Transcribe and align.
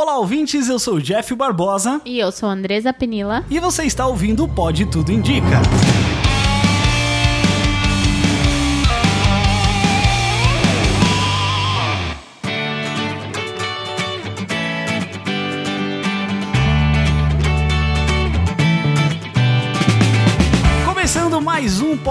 Olá, 0.00 0.16
ouvintes, 0.16 0.68
eu 0.68 0.78
sou 0.78 0.94
o 0.94 1.02
Jeff 1.02 1.34
Barbosa 1.34 2.00
E 2.04 2.20
eu 2.20 2.30
sou 2.30 2.48
a 2.48 2.52
Andresa 2.52 2.92
Penila. 2.92 3.44
e 3.50 3.58
você 3.58 3.82
está 3.82 4.06
ouvindo 4.06 4.44
o 4.44 4.48
Pode 4.48 4.86
Tudo 4.86 5.10
Indica. 5.10 5.60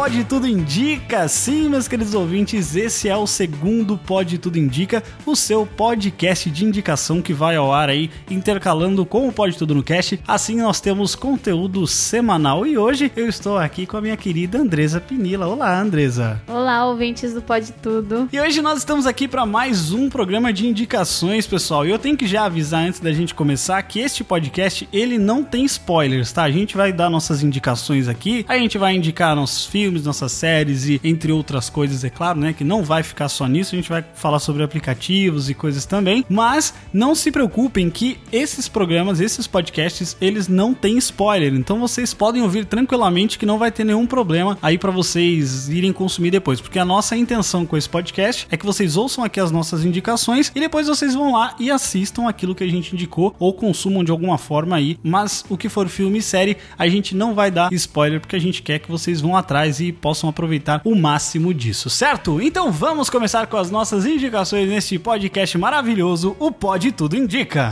Pode 0.08 0.24
Tudo 0.24 0.48
Indica. 0.48 1.28
Sim, 1.28 1.68
meus 1.68 1.86
queridos 1.86 2.14
ouvintes, 2.14 2.78
esse 2.78 3.10
é 3.10 3.18
o 3.18 3.28
segundo 3.28 3.98
Pode 3.98 4.38
Tudo 4.38 4.58
Indica, 4.58 5.04
o 5.26 5.36
seu 5.36 5.66
podcast 5.66 6.50
de 6.50 6.64
indicação 6.64 7.22
que 7.22 7.34
vai 7.34 7.58
ao 7.58 7.74
ar 7.74 7.90
aí, 7.90 8.10
intercalando 8.32 9.06
com 9.06 9.28
o 9.28 9.34
Pode 9.34 9.58
Tudo 9.58 9.76
no 9.76 9.84
Cast. 9.84 10.18
Assim 10.26 10.62
nós 10.62 10.80
temos 10.80 11.14
conteúdo 11.14 11.86
semanal 11.86 12.66
e 12.66 12.78
hoje 12.78 13.12
eu 13.18 13.28
estou 13.28 13.58
aqui 13.58 13.86
com 13.86 13.98
a 13.98 14.02
minha 14.02 14.16
querida 14.16 14.58
Andresa 14.58 15.02
Pinila. 15.02 15.46
Olá, 15.46 15.78
Andresa. 15.78 16.42
Olá, 16.48 16.86
ouvintes 16.86 17.34
do 17.34 17.42
Pode 17.42 17.74
Tudo. 17.74 18.30
E 18.32 18.40
hoje 18.40 18.62
nós 18.62 18.78
estamos 18.78 19.06
aqui 19.06 19.28
para 19.28 19.46
mais 19.46 19.92
um 19.92 20.10
programa 20.10 20.54
de 20.54 20.66
indicações, 20.66 21.46
pessoal. 21.46 21.86
E 21.86 21.90
eu 21.90 22.00
tenho 22.00 22.16
que 22.16 22.26
já 22.26 22.46
avisar 22.46 22.86
antes 22.86 23.02
da 23.02 23.12
gente 23.12 23.36
começar 23.36 23.84
que 23.84 24.00
este 24.00 24.24
podcast 24.24 24.88
ele 24.94 25.18
não 25.18 25.44
tem 25.44 25.66
spoilers, 25.66 26.32
tá? 26.32 26.44
A 26.44 26.52
gente 26.52 26.78
vai 26.78 26.94
dar 26.94 27.10
nossas 27.10 27.44
indicações 27.44 28.08
aqui, 28.08 28.46
a 28.48 28.58
gente 28.58 28.78
vai 28.78 28.96
indicar 28.96 29.36
nossos 29.36 29.66
filmes, 29.66 29.97
nossas 30.04 30.32
séries 30.32 30.88
e 30.88 31.00
entre 31.04 31.32
outras 31.32 31.70
coisas, 31.70 32.04
é 32.04 32.10
claro, 32.10 32.40
né? 32.40 32.54
Que 32.54 32.64
não 32.64 32.84
vai 32.84 33.04
ficar 33.04 33.30
só 33.30 33.48
nisso, 33.48 33.76
a 33.76 33.78
gente 33.78 33.90
vai 33.90 34.04
falar 34.16 34.40
sobre 34.40 34.64
aplicativos 34.64 35.50
e 35.50 35.54
coisas 35.54 35.86
também. 35.86 36.26
Mas 36.30 36.74
não 36.94 37.16
se 37.16 37.32
preocupem 37.32 37.90
que 37.90 38.18
esses 38.32 38.68
programas, 38.68 39.20
esses 39.20 39.48
podcasts, 39.48 40.18
eles 40.20 40.48
não 40.48 40.74
têm 40.74 40.98
spoiler. 40.98 41.54
Então 41.54 41.80
vocês 41.80 42.14
podem 42.14 42.42
ouvir 42.42 42.66
tranquilamente 42.66 43.38
que 43.38 43.46
não 43.46 43.58
vai 43.58 43.72
ter 43.72 43.84
nenhum 43.84 44.06
problema 44.06 44.58
aí 44.62 44.78
para 44.78 44.92
vocês 44.92 45.70
irem 45.70 45.94
consumir 45.94 46.32
depois, 46.32 46.62
porque 46.62 46.80
a 46.80 46.86
nossa 46.86 47.16
intenção 47.16 47.66
com 47.66 47.78
esse 47.78 47.90
podcast 47.90 48.48
é 48.50 48.58
que 48.58 48.66
vocês 48.66 48.98
ouçam 48.98 49.24
aqui 49.24 49.40
as 49.40 49.52
nossas 49.52 49.86
indicações 49.86 50.52
e 50.54 50.60
depois 50.60 50.88
vocês 50.88 51.14
vão 51.14 51.34
lá 51.34 51.56
e 51.60 51.72
assistam 51.72 52.28
aquilo 52.28 52.56
que 52.56 52.64
a 52.64 52.70
gente 52.70 52.94
indicou 52.94 53.36
ou 53.40 53.54
consumam 53.54 54.04
de 54.04 54.12
alguma 54.12 54.38
forma 54.38 54.76
aí. 54.76 54.98
Mas 55.04 55.44
o 55.50 55.58
que 55.58 55.70
for 55.70 55.88
filme 55.88 56.20
e 56.20 56.22
série, 56.22 56.58
a 56.78 56.88
gente 56.88 57.16
não 57.16 57.34
vai 57.34 57.50
dar 57.52 57.72
spoiler 57.74 58.20
porque 58.20 58.36
a 58.36 58.40
gente 58.40 58.62
quer 58.62 58.80
que 58.80 58.92
vocês 58.92 59.22
vão 59.22 59.36
atrás 59.36 59.80
e 59.80 59.87
possam 59.92 60.30
aproveitar 60.30 60.82
o 60.84 60.96
máximo 60.96 61.54
disso, 61.54 61.90
certo? 61.90 62.42
Então 62.42 62.72
vamos 62.72 63.10
começar 63.10 63.48
com 63.48 63.58
as 63.58 63.72
nossas 63.72 64.06
indicações 64.06 64.68
neste 64.68 64.98
podcast 65.00 65.58
maravilhoso, 65.58 66.36
o 66.40 66.52
Pode 66.52 66.92
Tudo 66.92 67.16
Indica. 67.16 67.72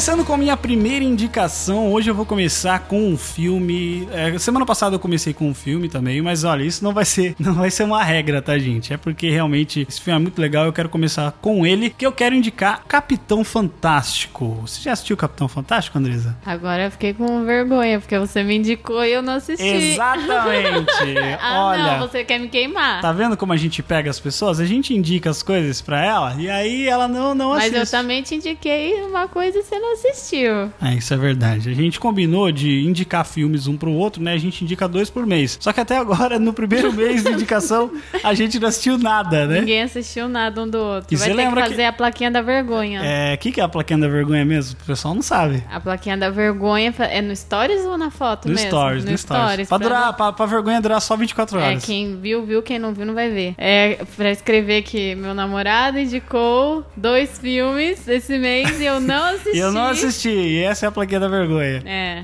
Começando 0.00 0.24
com 0.24 0.32
a 0.32 0.38
minha 0.38 0.56
primeira 0.56 1.04
indicação, 1.04 1.92
hoje 1.92 2.10
eu 2.10 2.14
vou 2.14 2.24
começar 2.24 2.80
com 2.80 3.06
um 3.06 3.18
filme. 3.18 4.08
é, 4.10 4.38
semana 4.38 4.64
passada 4.64 4.96
eu 4.96 4.98
comecei 4.98 5.34
com 5.34 5.46
um 5.46 5.52
filme 5.52 5.90
também, 5.90 6.22
mas 6.22 6.42
olha, 6.42 6.62
isso 6.62 6.82
não 6.82 6.94
vai 6.94 7.04
ser, 7.04 7.36
não 7.38 7.52
vai 7.52 7.70
ser 7.70 7.82
uma 7.82 8.02
regra, 8.02 8.40
tá, 8.40 8.58
gente? 8.58 8.94
É 8.94 8.96
porque 8.96 9.28
realmente 9.28 9.86
esse 9.86 10.00
filme 10.00 10.18
é 10.18 10.22
muito 10.22 10.40
legal. 10.40 10.64
Eu 10.64 10.72
quero 10.72 10.88
começar 10.88 11.30
com 11.42 11.66
ele, 11.66 11.90
que 11.90 12.06
eu 12.06 12.12
quero 12.12 12.34
indicar 12.34 12.82
Capitão 12.88 13.44
Fantástico. 13.44 14.62
Você 14.62 14.80
já 14.80 14.92
assistiu 14.92 15.18
Capitão 15.18 15.46
Fantástico, 15.48 15.98
Andresa? 15.98 16.34
Agora 16.46 16.84
eu 16.84 16.90
fiquei 16.90 17.12
com 17.12 17.44
vergonha, 17.44 18.00
porque 18.00 18.18
você 18.18 18.42
me 18.42 18.56
indicou 18.56 19.04
e 19.04 19.12
eu 19.12 19.20
não 19.20 19.34
assisti. 19.34 19.62
Exatamente. 19.62 21.14
ah, 21.42 21.66
olha. 21.66 21.98
não, 21.98 22.08
você 22.08 22.24
quer 22.24 22.40
me 22.40 22.48
queimar. 22.48 23.02
Tá 23.02 23.12
vendo 23.12 23.36
como 23.36 23.52
a 23.52 23.56
gente 23.58 23.82
pega 23.82 24.08
as 24.08 24.18
pessoas? 24.18 24.60
A 24.60 24.64
gente 24.64 24.94
indica 24.94 25.28
as 25.28 25.42
coisas 25.42 25.82
pra 25.82 26.02
ela 26.02 26.36
e 26.38 26.48
aí 26.48 26.88
ela 26.88 27.06
não, 27.06 27.34
não 27.34 27.50
Mas 27.50 27.64
assiste. 27.64 27.94
eu 27.94 28.00
também 28.00 28.22
te 28.22 28.36
indiquei 28.36 29.02
uma 29.02 29.28
coisa 29.28 29.58
e 29.58 29.62
você 29.62 29.78
não 29.78 29.89
assistiu. 29.92 30.72
É, 30.82 30.94
isso 30.96 31.12
é 31.12 31.16
verdade. 31.16 31.70
A 31.70 31.74
gente 31.74 31.98
combinou 32.00 32.50
de 32.52 32.84
indicar 32.86 33.24
filmes 33.24 33.66
um 33.66 33.76
pro 33.76 33.90
outro, 33.92 34.22
né? 34.22 34.32
A 34.32 34.38
gente 34.38 34.62
indica 34.64 34.88
dois 34.88 35.10
por 35.10 35.26
mês. 35.26 35.56
Só 35.60 35.72
que 35.72 35.80
até 35.80 35.96
agora, 35.96 36.38
no 36.38 36.52
primeiro 36.52 36.92
mês 36.92 37.22
de 37.22 37.30
indicação, 37.32 37.90
a 38.24 38.34
gente 38.34 38.58
não 38.58 38.68
assistiu 38.68 38.98
nada, 38.98 39.46
né? 39.46 39.60
Ninguém 39.60 39.82
assistiu 39.82 40.28
nada 40.28 40.62
um 40.62 40.68
do 40.68 40.78
outro. 40.78 41.12
E 41.12 41.16
Vai 41.16 41.28
você 41.28 41.30
ter 41.34 41.36
que 41.36 41.44
lembra 41.44 41.62
fazer 41.62 41.76
que- 41.76 41.82
a 41.82 41.92
plaquinha 41.92 42.30
da 42.30 42.42
vergonha. 42.42 43.00
É, 43.02 43.34
o 43.34 43.38
que, 43.38 43.52
que 43.52 43.60
é 43.60 43.64
a 43.64 43.68
plaquinha 43.68 43.98
da 43.98 44.08
vergonha 44.08 44.44
mesmo? 44.44 44.76
O 44.82 44.84
pessoal 44.86 45.14
não 45.14 45.22
sabe. 45.22 45.62
A 45.70 45.80
plaquinha 45.80 46.16
da 46.16 46.30
vergonha 46.30 46.94
é 46.98 47.20
no 47.22 47.34
Stories 47.34 47.84
ou 47.84 47.96
na 47.98 48.10
foto 48.10 48.48
No 48.48 48.54
mesmo? 48.54 48.68
Stories, 48.68 49.04
no, 49.04 49.16
Stories. 49.18 49.68
Pra, 49.68 49.78
pra 49.78 49.88
durar, 49.88 50.06
não- 50.06 50.14
pra, 50.14 50.32
pra 50.32 50.46
vergonha 50.46 50.80
durar 50.80 51.00
só 51.00 51.16
24 51.16 51.58
É, 51.58 51.62
horas. 51.62 51.84
quem 51.84 52.18
viu, 52.20 52.44
viu, 52.44 52.62
quem 52.62 52.78
não 52.78 52.92
viu, 52.92 53.04
não 53.06 53.14
vai 53.14 53.30
ver. 53.30 53.54
É 53.58 53.98
pra 54.16 54.30
escrever 54.30 54.82
que 54.82 55.14
meu 55.14 55.34
namorado 55.34 55.98
indicou 55.98 56.84
dois 56.96 57.38
filmes 57.38 58.06
esse 58.08 58.38
mês 58.38 58.80
e 58.80 58.84
eu 58.84 59.00
não 59.00 59.24
assisti. 59.34 59.58
Eu 59.60 59.72
não 59.72 59.79
assisti, 59.86 60.30
e 60.30 60.62
essa 60.62 60.86
é 60.86 60.88
a 60.88 60.92
plaquinha 60.92 61.20
da 61.20 61.28
vergonha. 61.28 61.82
É. 61.84 62.22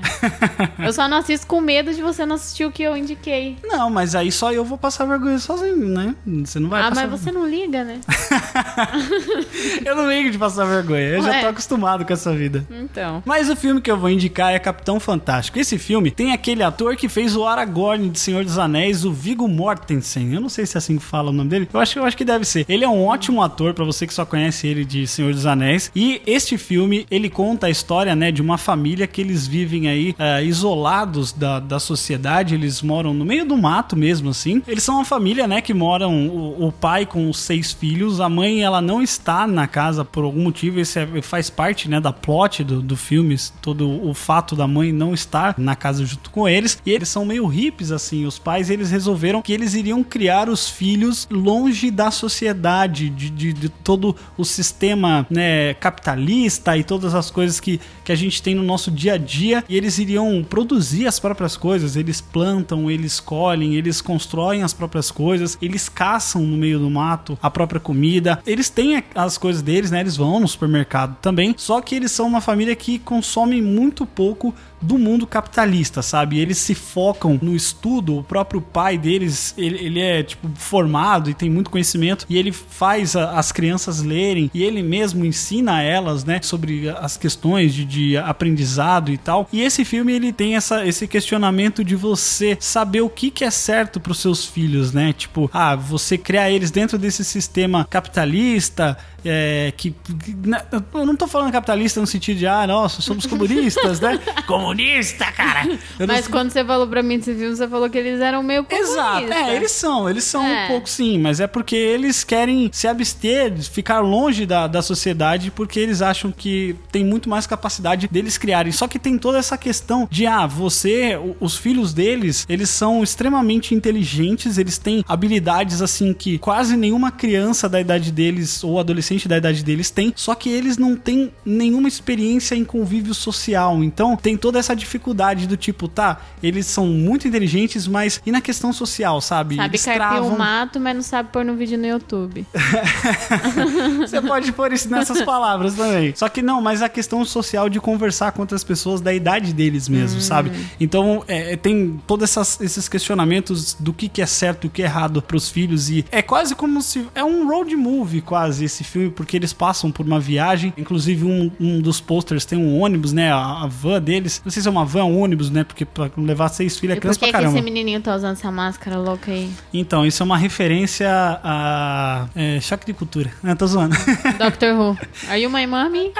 Eu 0.85 0.93
só 0.93 1.07
não 1.07 1.17
assisto 1.17 1.47
com 1.47 1.59
medo 1.61 1.93
de 1.93 2.01
você 2.01 2.25
não 2.25 2.35
assistir 2.35 2.65
o 2.65 2.71
que 2.71 2.83
eu 2.83 2.95
indiquei. 2.95 3.57
Não, 3.63 3.89
mas 3.89 4.15
aí 4.15 4.31
só 4.31 4.51
eu 4.51 4.63
vou 4.63 4.77
passar 4.77 5.05
vergonha 5.05 5.37
sozinho, 5.39 5.87
né? 5.87 6.15
Você 6.45 6.59
não 6.59 6.69
vai 6.69 6.81
ah, 6.81 6.89
passar 6.89 7.07
mas 7.07 7.21
você 7.21 7.31
não 7.31 7.47
liga, 7.47 7.83
né? 7.83 7.99
Eu 9.85 9.95
não 9.95 10.09
ligo 10.09 10.29
de 10.29 10.37
passar 10.37 10.65
vergonha, 10.65 11.01
eu 11.01 11.21
já 11.21 11.29
Ué. 11.29 11.41
tô 11.41 11.47
acostumado 11.47 12.05
com 12.05 12.13
essa 12.13 12.33
vida. 12.33 12.65
Então. 12.69 13.21
Mas 13.25 13.49
o 13.49 13.55
filme 13.55 13.81
que 13.81 13.89
eu 13.89 13.97
vou 13.97 14.09
indicar 14.09 14.53
é 14.53 14.59
Capitão 14.59 14.99
Fantástico. 14.99 15.59
Esse 15.59 15.77
filme 15.77 16.11
tem 16.11 16.33
aquele 16.33 16.63
ator 16.63 16.95
que 16.95 17.07
fez 17.07 17.35
o 17.35 17.45
Aragorn 17.45 18.09
de 18.09 18.19
Senhor 18.19 18.43
dos 18.43 18.57
Anéis, 18.57 19.05
o 19.05 19.11
Viggo 19.11 19.47
Mortensen. 19.47 20.33
Eu 20.33 20.41
não 20.41 20.49
sei 20.49 20.65
se 20.65 20.77
é 20.77 20.79
assim 20.79 20.97
que 20.97 21.03
fala 21.03 21.29
o 21.29 21.33
nome 21.33 21.49
dele. 21.49 21.69
Eu 21.73 21.79
acho, 21.79 21.99
eu 21.99 22.05
acho 22.05 22.17
que 22.17 22.25
deve 22.25 22.45
ser. 22.45 22.65
Ele 22.67 22.83
é 22.83 22.89
um 22.89 23.05
ótimo 23.05 23.41
ator 23.41 23.73
para 23.73 23.85
você 23.85 24.05
que 24.05 24.13
só 24.13 24.25
conhece 24.25 24.67
ele 24.67 24.83
de 24.83 25.07
Senhor 25.07 25.33
dos 25.33 25.45
Anéis. 25.45 25.91
E 25.95 26.21
este 26.25 26.57
filme, 26.57 27.05
ele 27.09 27.29
conta 27.29 27.46
a 27.65 27.69
história, 27.69 28.15
né, 28.15 28.31
de 28.31 28.41
uma 28.41 28.57
família 28.57 29.07
que 29.07 29.21
eles 29.21 29.47
vivem 29.47 29.87
aí 29.87 30.15
eh, 30.17 30.43
isolados 30.43 31.31
da, 31.31 31.59
da 31.59 31.79
sociedade. 31.79 32.55
Eles 32.55 32.81
moram 32.81 33.13
no 33.13 33.23
meio 33.25 33.45
do 33.45 33.57
mato 33.57 33.95
mesmo, 33.95 34.29
assim. 34.29 34.61
Eles 34.67 34.83
são 34.83 34.95
uma 34.95 35.05
família, 35.05 35.47
né, 35.47 35.61
que 35.61 35.73
moram 35.73 36.27
o, 36.27 36.67
o 36.67 36.71
pai 36.71 37.05
com 37.05 37.29
os 37.29 37.39
seis 37.39 37.71
filhos. 37.71 38.19
A 38.19 38.29
mãe, 38.29 38.63
ela 38.63 38.81
não 38.81 39.01
está 39.01 39.47
na 39.47 39.67
casa 39.67 40.03
por 40.03 40.23
algum 40.23 40.43
motivo. 40.43 40.79
Esse 40.79 40.99
é- 40.99 41.21
faz 41.21 41.49
parte, 41.49 41.89
né, 41.89 41.99
da 41.99 42.11
plot 42.13 42.63
do, 42.63 42.81
do 42.81 42.97
filme. 42.97 43.37
Todo 43.61 44.07
o 44.07 44.13
fato 44.13 44.55
da 44.55 44.67
mãe 44.67 44.91
não 44.91 45.13
estar 45.13 45.55
na 45.57 45.75
casa 45.75 46.05
junto 46.05 46.29
com 46.29 46.47
eles. 46.47 46.81
E 46.85 46.91
eles 46.91 47.09
são 47.09 47.25
meio 47.25 47.45
hippies, 47.47 47.91
assim. 47.91 48.25
Os 48.25 48.39
pais, 48.39 48.69
eles 48.69 48.91
resolveram 48.91 49.41
que 49.41 49.53
eles 49.53 49.73
iriam 49.73 50.03
criar 50.03 50.49
os 50.49 50.69
filhos 50.69 51.27
longe 51.31 51.91
da 51.91 52.11
sociedade, 52.11 53.09
de, 53.09 53.29
de, 53.29 53.53
de 53.53 53.69
todo 53.69 54.15
o 54.37 54.43
sistema, 54.43 55.25
né, 55.29 55.73
capitalista 55.75 56.77
e 56.77 56.83
todas 56.83 57.13
as 57.13 57.29
coisas 57.37 57.59
que, 57.59 57.79
que 58.03 58.11
a 58.11 58.15
gente 58.15 58.41
tem 58.41 58.55
no 58.55 58.63
nosso 58.63 58.89
dia 58.89 59.13
a 59.13 59.17
dia. 59.17 59.63
E 59.69 59.77
eles 59.77 59.99
iriam 59.99 60.43
produzir 60.43 61.05
as 61.05 61.19
próprias 61.19 61.55
coisas. 61.55 61.95
Eles 61.95 62.19
plantam, 62.19 62.89
eles 62.89 63.19
colhem, 63.19 63.75
eles 63.75 64.01
constroem 64.01 64.63
as 64.63 64.73
próprias 64.73 65.11
coisas. 65.11 65.55
Eles 65.61 65.87
caçam 65.87 66.41
no 66.41 66.57
meio 66.57 66.79
do 66.79 66.89
mato 66.89 67.37
a 67.39 67.51
própria 67.51 67.79
comida. 67.79 68.39
Eles 68.43 68.71
têm 68.71 69.03
as 69.13 69.37
coisas 69.37 69.61
deles, 69.61 69.91
né? 69.91 69.99
Eles 69.99 70.17
vão 70.17 70.39
no 70.39 70.47
supermercado 70.47 71.15
também. 71.21 71.53
Só 71.55 71.79
que 71.79 71.93
eles 71.93 72.11
são 72.11 72.25
uma 72.25 72.41
família 72.41 72.75
que 72.75 72.97
consome 72.97 73.61
muito 73.61 74.03
pouco 74.03 74.51
do 74.81 74.97
mundo 74.97 75.25
capitalista, 75.25 76.01
sabe? 76.01 76.39
Eles 76.39 76.57
se 76.57 76.75
focam 76.75 77.39
no 77.41 77.55
estudo, 77.55 78.17
o 78.17 78.23
próprio 78.23 78.61
pai 78.61 78.97
deles, 78.97 79.53
ele, 79.57 79.77
ele 79.83 79.99
é, 79.99 80.23
tipo, 80.23 80.49
formado 80.55 81.29
e 81.29 81.33
tem 81.33 81.49
muito 81.49 81.69
conhecimento, 81.69 82.25
e 82.29 82.37
ele 82.37 82.51
faz 82.51 83.15
a- 83.15 83.31
as 83.37 83.51
crianças 83.51 84.01
lerem, 84.01 84.49
e 84.53 84.63
ele 84.63 84.83
mesmo 84.83 85.25
ensina 85.25 85.77
a 85.77 85.81
elas, 85.81 86.23
né, 86.23 86.39
sobre 86.41 86.89
as 86.89 87.17
questões 87.17 87.73
de, 87.73 87.85
de 87.85 88.17
aprendizado 88.17 89.11
e 89.11 89.17
tal. 89.17 89.47
E 89.51 89.61
esse 89.61 89.83
filme, 89.83 90.13
ele 90.13 90.31
tem 90.31 90.55
essa, 90.55 90.85
esse 90.85 91.07
questionamento 91.07 91.83
de 91.83 91.95
você 91.95 92.57
saber 92.59 93.01
o 93.01 93.09
que, 93.09 93.31
que 93.31 93.43
é 93.43 93.51
certo 93.51 93.99
para 93.99 94.11
os 94.11 94.19
seus 94.19 94.45
filhos, 94.45 94.91
né? 94.91 95.13
Tipo, 95.13 95.49
ah, 95.53 95.75
você 95.75 96.17
criar 96.17 96.51
eles 96.51 96.71
dentro 96.71 96.97
desse 96.97 97.23
sistema 97.23 97.85
capitalista, 97.89 98.97
é, 99.29 99.73
que, 99.75 99.91
que- 99.91 100.35
na- 100.45 100.63
eu 100.93 101.05
não 101.05 101.15
tô 101.15 101.27
falando 101.27 101.51
capitalista 101.51 101.99
no 101.99 102.07
sentido 102.07 102.37
de, 102.37 102.47
ah, 102.47 102.65
nossa, 102.67 103.01
somos 103.01 103.25
comunistas, 103.25 103.99
né? 103.99 104.19
Comunista, 104.47 105.25
cara! 105.31 105.65
Eu 105.99 106.07
não 106.07 106.15
Mas 106.15 106.25
sei- 106.25 106.31
quando 106.31 106.51
você 106.51 106.63
falou 106.63 106.87
pra 106.87 107.01
mim 107.03 107.17
desse 107.17 107.33
filme, 107.33 107.55
você 107.55 107.67
falou 107.67 107.89
que 107.89 107.97
eles 107.97 108.19
eram 108.21 108.41
meio 108.43 108.63
comunistas. 108.63 108.95
Exato, 108.97 109.33
é, 109.33 109.55
eles 109.55 109.71
são, 109.71 110.09
eles 110.09 110.23
são 110.23 110.43
É. 110.45 110.65
um 110.65 110.67
pouco 110.67 110.89
sim, 110.89 111.17
mas 111.19 111.39
é 111.39 111.47
porque 111.47 111.75
eles 111.75 112.23
querem 112.23 112.69
se 112.73 112.87
abster, 112.87 113.53
ficar 113.63 113.99
longe 113.99 114.45
da, 114.45 114.67
da 114.67 114.81
sociedade, 114.81 115.51
porque 115.51 115.79
eles 115.79 116.01
acham 116.01 116.31
que 116.31 116.75
tem 116.91 117.03
muito 117.03 117.29
mais 117.29 117.47
capacidade 117.47 118.07
deles 118.07 118.37
criarem. 118.37 118.71
Só 118.71 118.87
que 118.87 118.99
tem 118.99 119.17
toda 119.17 119.37
essa 119.37 119.57
questão 119.57 120.07
de, 120.11 120.25
ah, 120.25 120.45
você, 120.45 121.17
os 121.39 121.55
filhos 121.57 121.93
deles, 121.93 122.45
eles 122.49 122.69
são 122.69 123.01
extremamente 123.03 123.73
inteligentes, 123.73 124.57
eles 124.57 124.77
têm 124.77 125.03
habilidades 125.07 125.81
assim 125.81 126.13
que 126.13 126.37
quase 126.37 126.75
nenhuma 126.77 127.11
criança 127.11 127.67
da 127.69 127.79
idade 127.79 128.11
deles 128.11 128.63
ou 128.63 128.79
adolescente 128.79 129.16
adolescente 129.17 129.27
da 129.27 129.37
idade 129.37 129.63
deles 129.63 129.89
tem, 129.89 130.13
só 130.15 130.35
que 130.35 130.49
eles 130.49 130.77
não 130.77 130.95
têm 130.95 131.31
nenhuma 131.43 131.87
experiência 131.87 132.55
em 132.55 132.63
convívio 132.63 133.13
social. 133.13 133.83
Então 133.83 134.15
tem 134.15 134.37
toda 134.37 134.59
essa 134.59 134.75
dificuldade 134.75 135.47
do 135.47 135.57
tipo, 135.57 135.87
tá, 135.87 136.21
eles 136.41 136.67
são 136.67 136.87
muito 136.87 137.27
inteligentes, 137.27 137.87
mas 137.87 138.21
e 138.25 138.31
na 138.31 138.39
questão 138.39 138.71
social, 138.71 139.19
sabe? 139.19 139.55
Sabe 139.55 139.69
eles 139.69 139.83
travam... 139.83 140.33
um 140.33 140.37
mato, 140.37 140.79
mas 140.79 140.95
não 140.95 141.01
sabe 141.01 141.29
pôr 141.31 141.43
no 141.43 141.55
vídeo 141.55 141.77
no 141.77 141.87
YouTube. 141.87 142.45
Você 143.99 144.21
pode 144.21 144.51
pôr 144.51 144.71
isso 144.71 144.89
nessas 144.89 145.21
palavras 145.23 145.75
também. 145.75 146.13
Só 146.15 146.29
que 146.29 146.41
não, 146.41 146.61
mas 146.61 146.81
a 146.81 146.89
questão 146.89 147.25
social 147.25 147.69
de 147.69 147.79
conversar 147.79 148.31
com 148.31 148.41
outras 148.41 148.63
pessoas 148.63 149.01
da 149.01 149.13
idade 149.13 149.53
deles 149.53 149.89
mesmo, 149.89 150.21
sabe? 150.21 150.51
Então 150.79 151.23
é, 151.27 151.55
tem 151.55 151.99
todos 152.05 152.37
esses 152.61 152.87
questionamentos 152.87 153.73
do 153.73 153.93
que, 153.93 154.07
que 154.07 154.21
é 154.21 154.25
certo 154.25 154.65
e 154.65 154.67
o 154.67 154.69
que 154.69 154.81
é 154.81 154.85
errado 154.85 155.21
pros 155.21 155.49
filhos. 155.49 155.89
E 155.89 156.05
é 156.11 156.21
quase 156.21 156.55
como 156.55 156.81
se. 156.81 157.07
É 157.15 157.23
um 157.23 157.47
road 157.47 157.75
movie, 157.75 158.21
quase, 158.21 158.65
esse 158.67 158.83
filme, 158.83 158.96
porque 159.15 159.37
eles 159.37 159.53
passam 159.53 159.91
por 159.91 160.05
uma 160.05 160.19
viagem. 160.19 160.73
Inclusive, 160.77 161.25
um, 161.25 161.51
um 161.59 161.81
dos 161.81 161.99
posters 161.99 162.45
tem 162.45 162.57
um 162.57 162.79
ônibus, 162.79 163.13
né? 163.13 163.31
A, 163.31 163.63
a 163.63 163.67
van 163.67 164.01
deles. 164.01 164.41
Não 164.43 164.51
sei 164.51 164.61
se 164.61 164.67
é 164.67 164.71
uma 164.71 164.85
van 164.85 165.05
ou 165.05 165.11
um 165.11 165.21
ônibus, 165.21 165.49
né? 165.49 165.63
Porque 165.63 165.85
pra 165.85 166.09
levar 166.17 166.49
seis 166.49 166.77
filhos 166.77 166.93
é 166.93 166.95
por 166.95 167.01
criança 167.01 167.19
que, 167.19 167.25
pra 167.25 167.27
que 167.27 167.31
caramba. 167.43 167.57
esse 167.57 167.63
menininho 167.63 168.01
tá 168.01 168.15
usando 168.15 168.33
essa 168.33 168.51
máscara 168.51 168.97
louca 168.97 169.31
aí? 169.31 169.49
Então, 169.73 170.05
isso 170.05 170.21
é 170.21 170.25
uma 170.25 170.37
referência 170.37 171.09
a. 171.09 172.27
É, 172.35 172.59
choque 172.59 172.85
de 172.85 172.93
cultura. 172.93 173.31
Não, 173.41 173.55
tô 173.55 173.67
zoando. 173.67 173.95
Doctor 174.37 174.73
Who. 174.73 174.97
Are 175.29 175.41
you 175.41 175.49
my 175.49 175.65
mommy? 175.65 176.11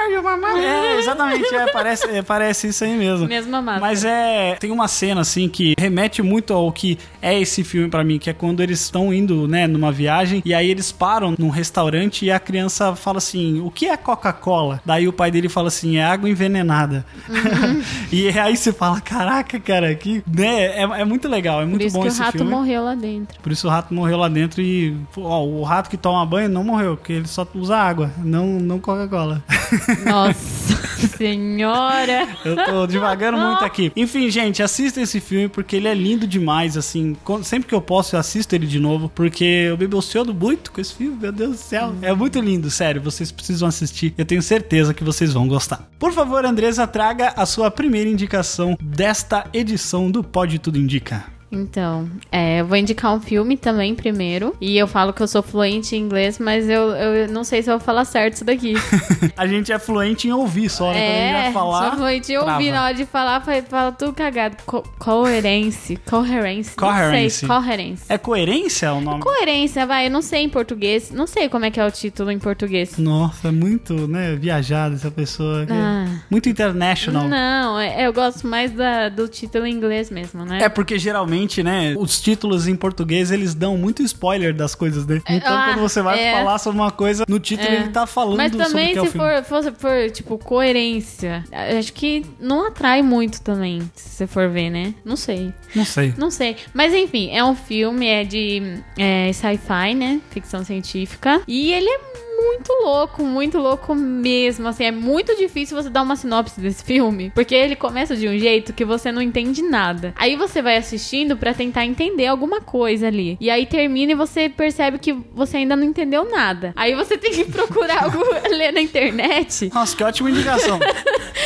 É, 0.64 1.00
exatamente, 1.00 1.54
é, 1.54 1.72
parece, 1.72 2.08
é, 2.08 2.22
parece 2.22 2.68
isso 2.68 2.84
aí 2.84 2.96
mesmo. 2.96 3.28
Mesma 3.28 3.62
máscara. 3.62 3.82
Mas 3.82 4.04
é. 4.04 4.56
Tem 4.60 4.72
uma 4.72 4.88
cena, 4.88 5.22
assim, 5.22 5.48
que 5.48 5.74
remete 5.78 6.22
muito 6.22 6.54
ao 6.54 6.72
que 6.72 6.98
é 7.22 7.40
esse 7.40 7.64
filme 7.64 7.90
pra 7.90 8.04
mim, 8.04 8.18
que 8.18 8.30
é 8.30 8.34
quando 8.34 8.62
eles 8.62 8.82
estão 8.82 9.14
indo, 9.14 9.48
né, 9.48 9.68
numa 9.68 9.92
viagem, 9.92 10.42
e 10.46 10.54
aí 10.54 10.70
eles 10.70 10.92
param 10.92 11.36
num 11.38 11.50
restaurante 11.50 12.26
e 12.26 12.32
a 12.32 12.40
criança 12.40 12.67
fala 12.70 13.18
assim: 13.18 13.60
o 13.62 13.72
que 13.72 13.88
é 13.88 13.98
Coca-Cola? 13.98 14.82
Daí 14.86 15.08
o 15.08 15.14
pai 15.14 15.32
dele 15.32 15.50
fala 15.50 15.68
assim: 15.68 15.98
é 15.98 16.04
água 16.04 16.30
envenenada. 16.30 17.06
Uhum. 17.28 17.82
e 18.12 18.30
aí 18.30 18.56
você 18.56 18.72
fala: 18.72 19.02
caraca, 19.02 19.60
cara, 19.60 19.94
que. 19.96 20.24
Né, 20.28 20.66
é, 20.66 20.82
é 20.82 21.06
muito 21.06 21.28
legal, 21.28 21.62
é 21.62 21.64
Por 21.64 21.70
muito 21.72 21.86
isso 21.86 21.96
bom 21.96 22.02
que 22.02 22.08
o 22.08 22.12
esse 22.12 22.20
rato 22.20 22.38
filme. 22.38 22.52
morreu 22.52 22.84
lá 22.84 22.96
dentro. 22.96 23.40
Por 23.42 23.52
isso 23.52 23.68
o 23.68 23.70
rato 23.70 23.94
morreu 23.94 24.18
lá 24.18 24.28
dentro 24.28 24.62
e 24.62 24.96
ó, 25.16 25.44
o 25.44 25.64
rato 25.64 25.90
que 25.90 25.98
toma 25.98 26.26
banho 26.26 26.50
não 26.50 26.64
morreu, 26.64 26.96
porque 26.98 27.14
ele 27.14 27.28
só 27.28 27.48
usa 27.54 27.78
água, 27.78 28.12
não, 28.18 28.46
não 28.60 28.80
Coca-Cola. 28.80 29.44
Nossa 30.06 30.78
senhora! 31.18 32.28
Eu 32.44 32.56
tô 32.66 32.88
devagando 32.88 33.38
muito 33.38 33.64
aqui. 33.64 33.92
Enfim, 33.96 34.30
gente, 34.30 34.64
assista 34.64 35.02
esse 35.02 35.20
filme 35.20 35.48
porque 35.48 35.76
ele 35.76 35.88
é 35.88 35.94
lindo 35.94 36.28
demais, 36.28 36.78
assim. 36.78 37.16
Sempre 37.44 37.70
que 37.70 37.76
eu 37.76 37.82
posso, 37.82 38.16
eu 38.16 38.20
assisto 38.20 38.56
ele 38.56 38.66
de 38.66 38.80
novo, 38.80 39.10
porque 39.14 39.44
eu 39.44 39.78
me 39.78 39.86
emociono 39.86 40.34
muito 40.34 40.72
com 40.72 40.82
esse 40.82 40.94
filme, 40.94 41.18
meu 41.20 41.32
Deus 41.32 41.52
do 41.52 41.58
céu. 41.58 41.94
É 42.02 42.14
muito 42.14 42.40
lindo, 42.40 42.57
sério. 42.70 43.02
Vocês 43.02 43.32
precisam 43.32 43.68
assistir. 43.68 44.14
Eu 44.18 44.26
tenho 44.26 44.42
certeza 44.42 44.94
que 44.94 45.04
vocês 45.04 45.34
vão 45.34 45.48
gostar. 45.48 45.88
Por 46.00 46.12
favor, 46.12 46.46
Andresa, 46.46 46.88
traga 46.88 47.34
a 47.36 47.46
sua 47.46 47.70
primeira 47.70 48.10
indicação 48.10 48.78
desta 48.82 49.46
edição 49.54 50.10
do 50.10 50.24
Pode 50.24 50.60
Tudo 50.60 50.78
Indica. 50.78 51.37
Então, 51.52 52.10
é, 52.32 52.60
eu 52.62 52.66
vou 52.66 52.76
indicar 52.78 53.14
um 53.14 53.20
filme 53.22 53.56
também 53.56 53.96
primeiro. 53.96 54.56
E 54.60 54.78
eu 54.78 54.86
falo 54.88 55.14
que 55.14 55.22
eu 55.24 55.28
sou 55.28 55.42
fluente 55.42 55.96
em 55.96 56.00
inglês, 56.00 56.40
mas 56.40 56.68
eu, 56.70 56.90
eu 56.92 57.28
não 57.30 57.44
sei 57.44 57.64
se 57.64 57.70
eu 57.70 57.78
vou 57.78 57.86
falar 57.86 58.04
certo 58.06 58.34
isso 58.36 58.46
daqui. 58.46 58.74
A 59.38 59.48
gente 59.48 59.72
é 59.72 59.80
fluente 59.80 60.28
em 60.28 60.32
ouvir 60.34 60.70
só, 60.70 60.92
né? 60.92 61.00
Quando 61.00 61.36
a 61.36 61.38
gente 61.42 61.50
É, 61.50 61.52
falar. 61.54 61.90
sou 61.90 61.98
fluente 62.00 62.32
em 62.34 62.38
ouvir. 62.38 62.72
Na 62.72 62.84
hora 62.86 62.94
de 62.94 63.06
falar, 63.06 63.42
fala, 63.70 63.92
tudo 63.92 64.14
cagado. 64.14 64.58
Co 64.66 64.84
coerência. 65.00 65.98
Coherence. 66.10 66.72
sei, 66.72 67.48
coherência. 67.48 68.06
É 68.14 68.18
coerência 68.18 68.94
o 68.94 69.02
nome? 69.02 69.22
Coerência, 69.22 69.86
vai. 69.86 70.08
Eu 70.08 70.12
não 70.12 70.22
sei 70.22 70.42
em 70.44 70.50
português. 70.50 71.12
Não 71.12 71.28
sei 71.28 71.48
como 71.50 71.66
é 71.66 71.72
que 71.72 71.80
é 71.80 71.86
o 71.86 71.92
título 71.92 72.30
em 72.32 72.40
português. 72.40 72.98
Nossa, 72.98 73.48
é 73.48 73.52
muito, 73.52 74.08
né, 74.08 74.36
viajada 74.36 74.96
essa 74.96 75.10
pessoa. 75.12 75.64
aqui. 75.64 75.72
Ah. 75.74 76.08
Muito 76.30 76.50
international. 76.50 77.28
Não, 77.28 77.80
é- 77.80 78.06
eu 78.06 78.12
gosto 78.14 78.46
mais 78.48 78.72
da- 78.72 79.10
do 79.10 79.28
título 79.28 79.66
em 79.66 79.74
inglês 79.74 80.10
mesmo, 80.12 80.44
né? 80.46 80.60
É 80.62 80.70
porque 80.70 80.98
geralmente, 81.00 81.37
né, 81.64 81.96
os 81.98 82.20
títulos 82.22 82.68
em 82.68 82.76
português 82.76 83.32
eles 83.32 83.54
dão 83.54 83.78
muito 83.78 84.02
spoiler 84.04 84.54
das 84.54 84.76
coisas, 84.76 85.06
né? 85.06 85.22
Então 85.30 85.54
ah, 85.56 85.66
quando 85.68 85.82
você 85.82 86.02
vai 86.02 86.20
é. 86.20 86.32
falar 86.34 86.58
sobre 86.58 86.80
uma 86.80 86.92
coisa, 86.92 87.26
no 87.28 87.40
título 87.40 87.70
É. 87.70 87.76
ele 87.76 87.90
tá 87.90 88.06
falando 88.08 88.38
Mas 88.38 88.52
sobre 88.52 88.66
o 88.66 88.88
que 88.94 88.98
é 88.98 89.02
o 89.02 89.06
se 89.06 89.18
for, 89.18 89.44
fosse 89.44 89.72
for, 89.72 90.12
tipo, 90.12 90.38
coerência, 90.38 91.44
acho 91.78 91.94
que 91.94 92.26
não 92.40 92.68
atrai 92.68 93.02
muito 93.02 93.42
também, 93.42 93.82
se 93.96 94.10
você 94.10 94.28
for 94.28 94.50
ver, 94.50 94.70
né? 94.70 94.94
Não 95.04 95.16
sei. 95.16 95.54
Não 95.76 95.86
sei. 95.86 96.14
Não 96.18 96.32
sei. 96.32 96.58
Mas 96.74 96.94
enfim, 96.94 97.30
é 97.32 97.44
um 97.44 97.56
filme, 97.56 98.08
é 98.08 98.24
de 98.24 98.82
é, 98.98 99.32
sci-fi, 99.34 99.94
né? 99.96 100.22
Ficção 100.32 100.64
científica. 100.64 101.42
E 101.48 101.72
ele 101.72 101.90
é 101.90 102.27
muito 102.42 102.72
louco, 102.84 103.24
muito 103.24 103.58
louco 103.58 103.96
mesmo. 103.96 104.68
Assim, 104.68 104.86
é 104.86 104.92
muito 104.92 105.36
difícil 105.36 105.76
você 105.76 105.90
dar 105.90 106.04
uma 106.04 106.16
sinopse 106.16 106.60
desse 106.60 106.84
filme. 106.84 107.32
Porque 107.34 107.56
ele 107.56 107.76
começa 107.76 108.16
de 108.16 108.28
um 108.28 108.38
jeito 108.38 108.74
que 108.74 108.86
você 108.86 109.12
não 109.12 109.22
entende 109.22 109.62
nada. 109.62 110.14
Aí 110.16 110.36
você 110.36 110.62
vai 110.62 110.78
assistindo 110.78 111.36
pra 111.38 111.54
tentar 111.54 111.86
entender 111.86 112.28
alguma 112.28 112.62
coisa 112.62 113.08
ali. 113.08 113.38
E 113.40 113.50
aí 113.50 113.66
termina 113.66 114.12
e 114.12 114.16
você 114.16 114.50
percebe 114.50 115.00
que 115.00 115.14
você 115.34 115.58
ainda 115.58 115.76
não 115.76 115.84
entendeu 115.84 116.30
nada. 116.30 116.74
Aí 116.76 116.94
você 116.96 117.18
tem 117.18 117.32
que 117.32 117.46
procurar 117.46 118.04
algo 118.06 118.24
ler 118.50 118.72
na 118.72 118.82
internet. 118.82 119.70
Nossa, 119.74 119.96
que 119.96 120.04
ótima 120.04 120.30
indicação. 120.30 120.80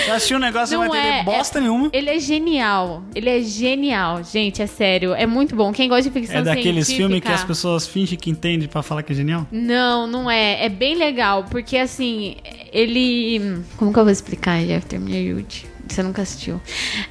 Você 0.01 0.11
assistiu 0.11 0.37
um 0.37 0.39
negócio 0.39 0.75
não 0.77 0.85
Não 0.85 0.91
vai 0.91 0.99
entender 0.99 1.19
é, 1.19 1.23
bosta 1.23 1.57
é- 1.59 1.61
nenhuma. 1.61 1.89
Ele 1.93 2.09
é 2.09 2.17
genial. 2.19 3.03
Ele 3.13 3.29
é 3.29 3.41
genial. 3.41 4.23
Gente, 4.23 4.61
é 4.61 4.65
sério. 4.67 5.13
É 5.13 5.25
muito 5.27 5.55
bom. 5.55 5.71
Quem 5.71 5.87
gosta 5.87 6.03
de 6.03 6.11
ficção 6.11 6.39
É 6.39 6.43
daqueles 6.43 6.87
científica... 6.87 6.97
filmes 6.97 7.21
que 7.21 7.31
as 7.31 7.43
pessoas 7.43 7.87
fingem 7.87 8.17
que 8.17 8.29
entendem 8.29 8.67
pra 8.67 8.81
falar 8.81 9.03
que 9.03 9.11
é 9.13 9.15
genial? 9.15 9.45
Não, 9.51 10.07
não 10.07 10.31
é. 10.31 10.65
É 10.65 10.69
bem 10.69 10.90
legal, 10.95 11.45
porque 11.49 11.77
assim, 11.77 12.37
ele. 12.71 13.63
Como 13.77 13.91
que 13.91 13.99
eu 13.99 14.03
vou 14.03 14.11
explicar 14.11 14.61
ele 14.61 14.73
after 14.73 14.99
Marriage? 14.99 15.71
Você 15.91 16.01
nunca 16.03 16.21
assistiu. 16.21 16.61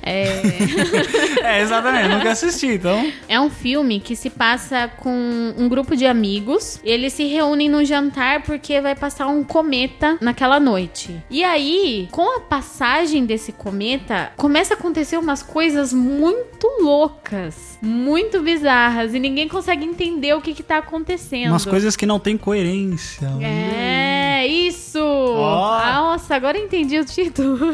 É... 0.03 0.25
É, 1.43 1.63
exatamente. 1.63 2.09
Nunca 2.09 2.31
assisti, 2.31 2.67
então. 2.67 3.11
é 3.29 3.41
um 3.41 3.51
filme 3.51 3.99
que 3.99 4.15
se 4.15 4.31
passa 4.31 4.89
com 4.99 5.55
um 5.57 5.69
grupo 5.69 5.97
de 5.97 6.07
amigos. 6.07 6.79
Eles 6.85 7.13
se 7.13 7.25
reúnem 7.25 7.69
num 7.69 7.85
jantar 7.85 8.43
porque 8.43 8.81
vai 8.81 8.95
passar 8.95 9.27
um 9.27 9.43
cometa 9.43 10.17
naquela 10.21 10.61
noite. 10.61 11.21
E 11.31 11.43
aí, 11.43 12.09
com 12.11 12.37
a 12.37 12.41
passagem 12.41 13.25
desse 13.25 13.53
cometa, 13.53 14.33
começa 14.37 14.75
a 14.75 14.77
acontecer 14.77 15.17
umas 15.17 15.43
coisas 15.43 15.93
muito 15.93 16.67
loucas, 16.81 17.70
muito 17.83 18.43
bizarras, 18.43 19.15
e 19.15 19.19
ninguém 19.19 19.49
consegue 19.49 19.85
entender 19.85 20.35
o 20.35 20.41
que, 20.41 20.55
que 20.55 20.63
tá 20.63 20.79
acontecendo. 20.79 21.51
Umas 21.51 21.65
coisas 21.65 21.97
que 21.97 22.07
não 22.07 22.19
tem 22.19 22.37
coerência. 22.37 23.29
É, 23.41 24.47
isso! 24.47 24.99
Ó. 25.03 25.85
Nossa, 25.85 26.35
agora 26.35 26.59
entendi 26.59 26.99
o 26.99 27.05
título. 27.05 27.59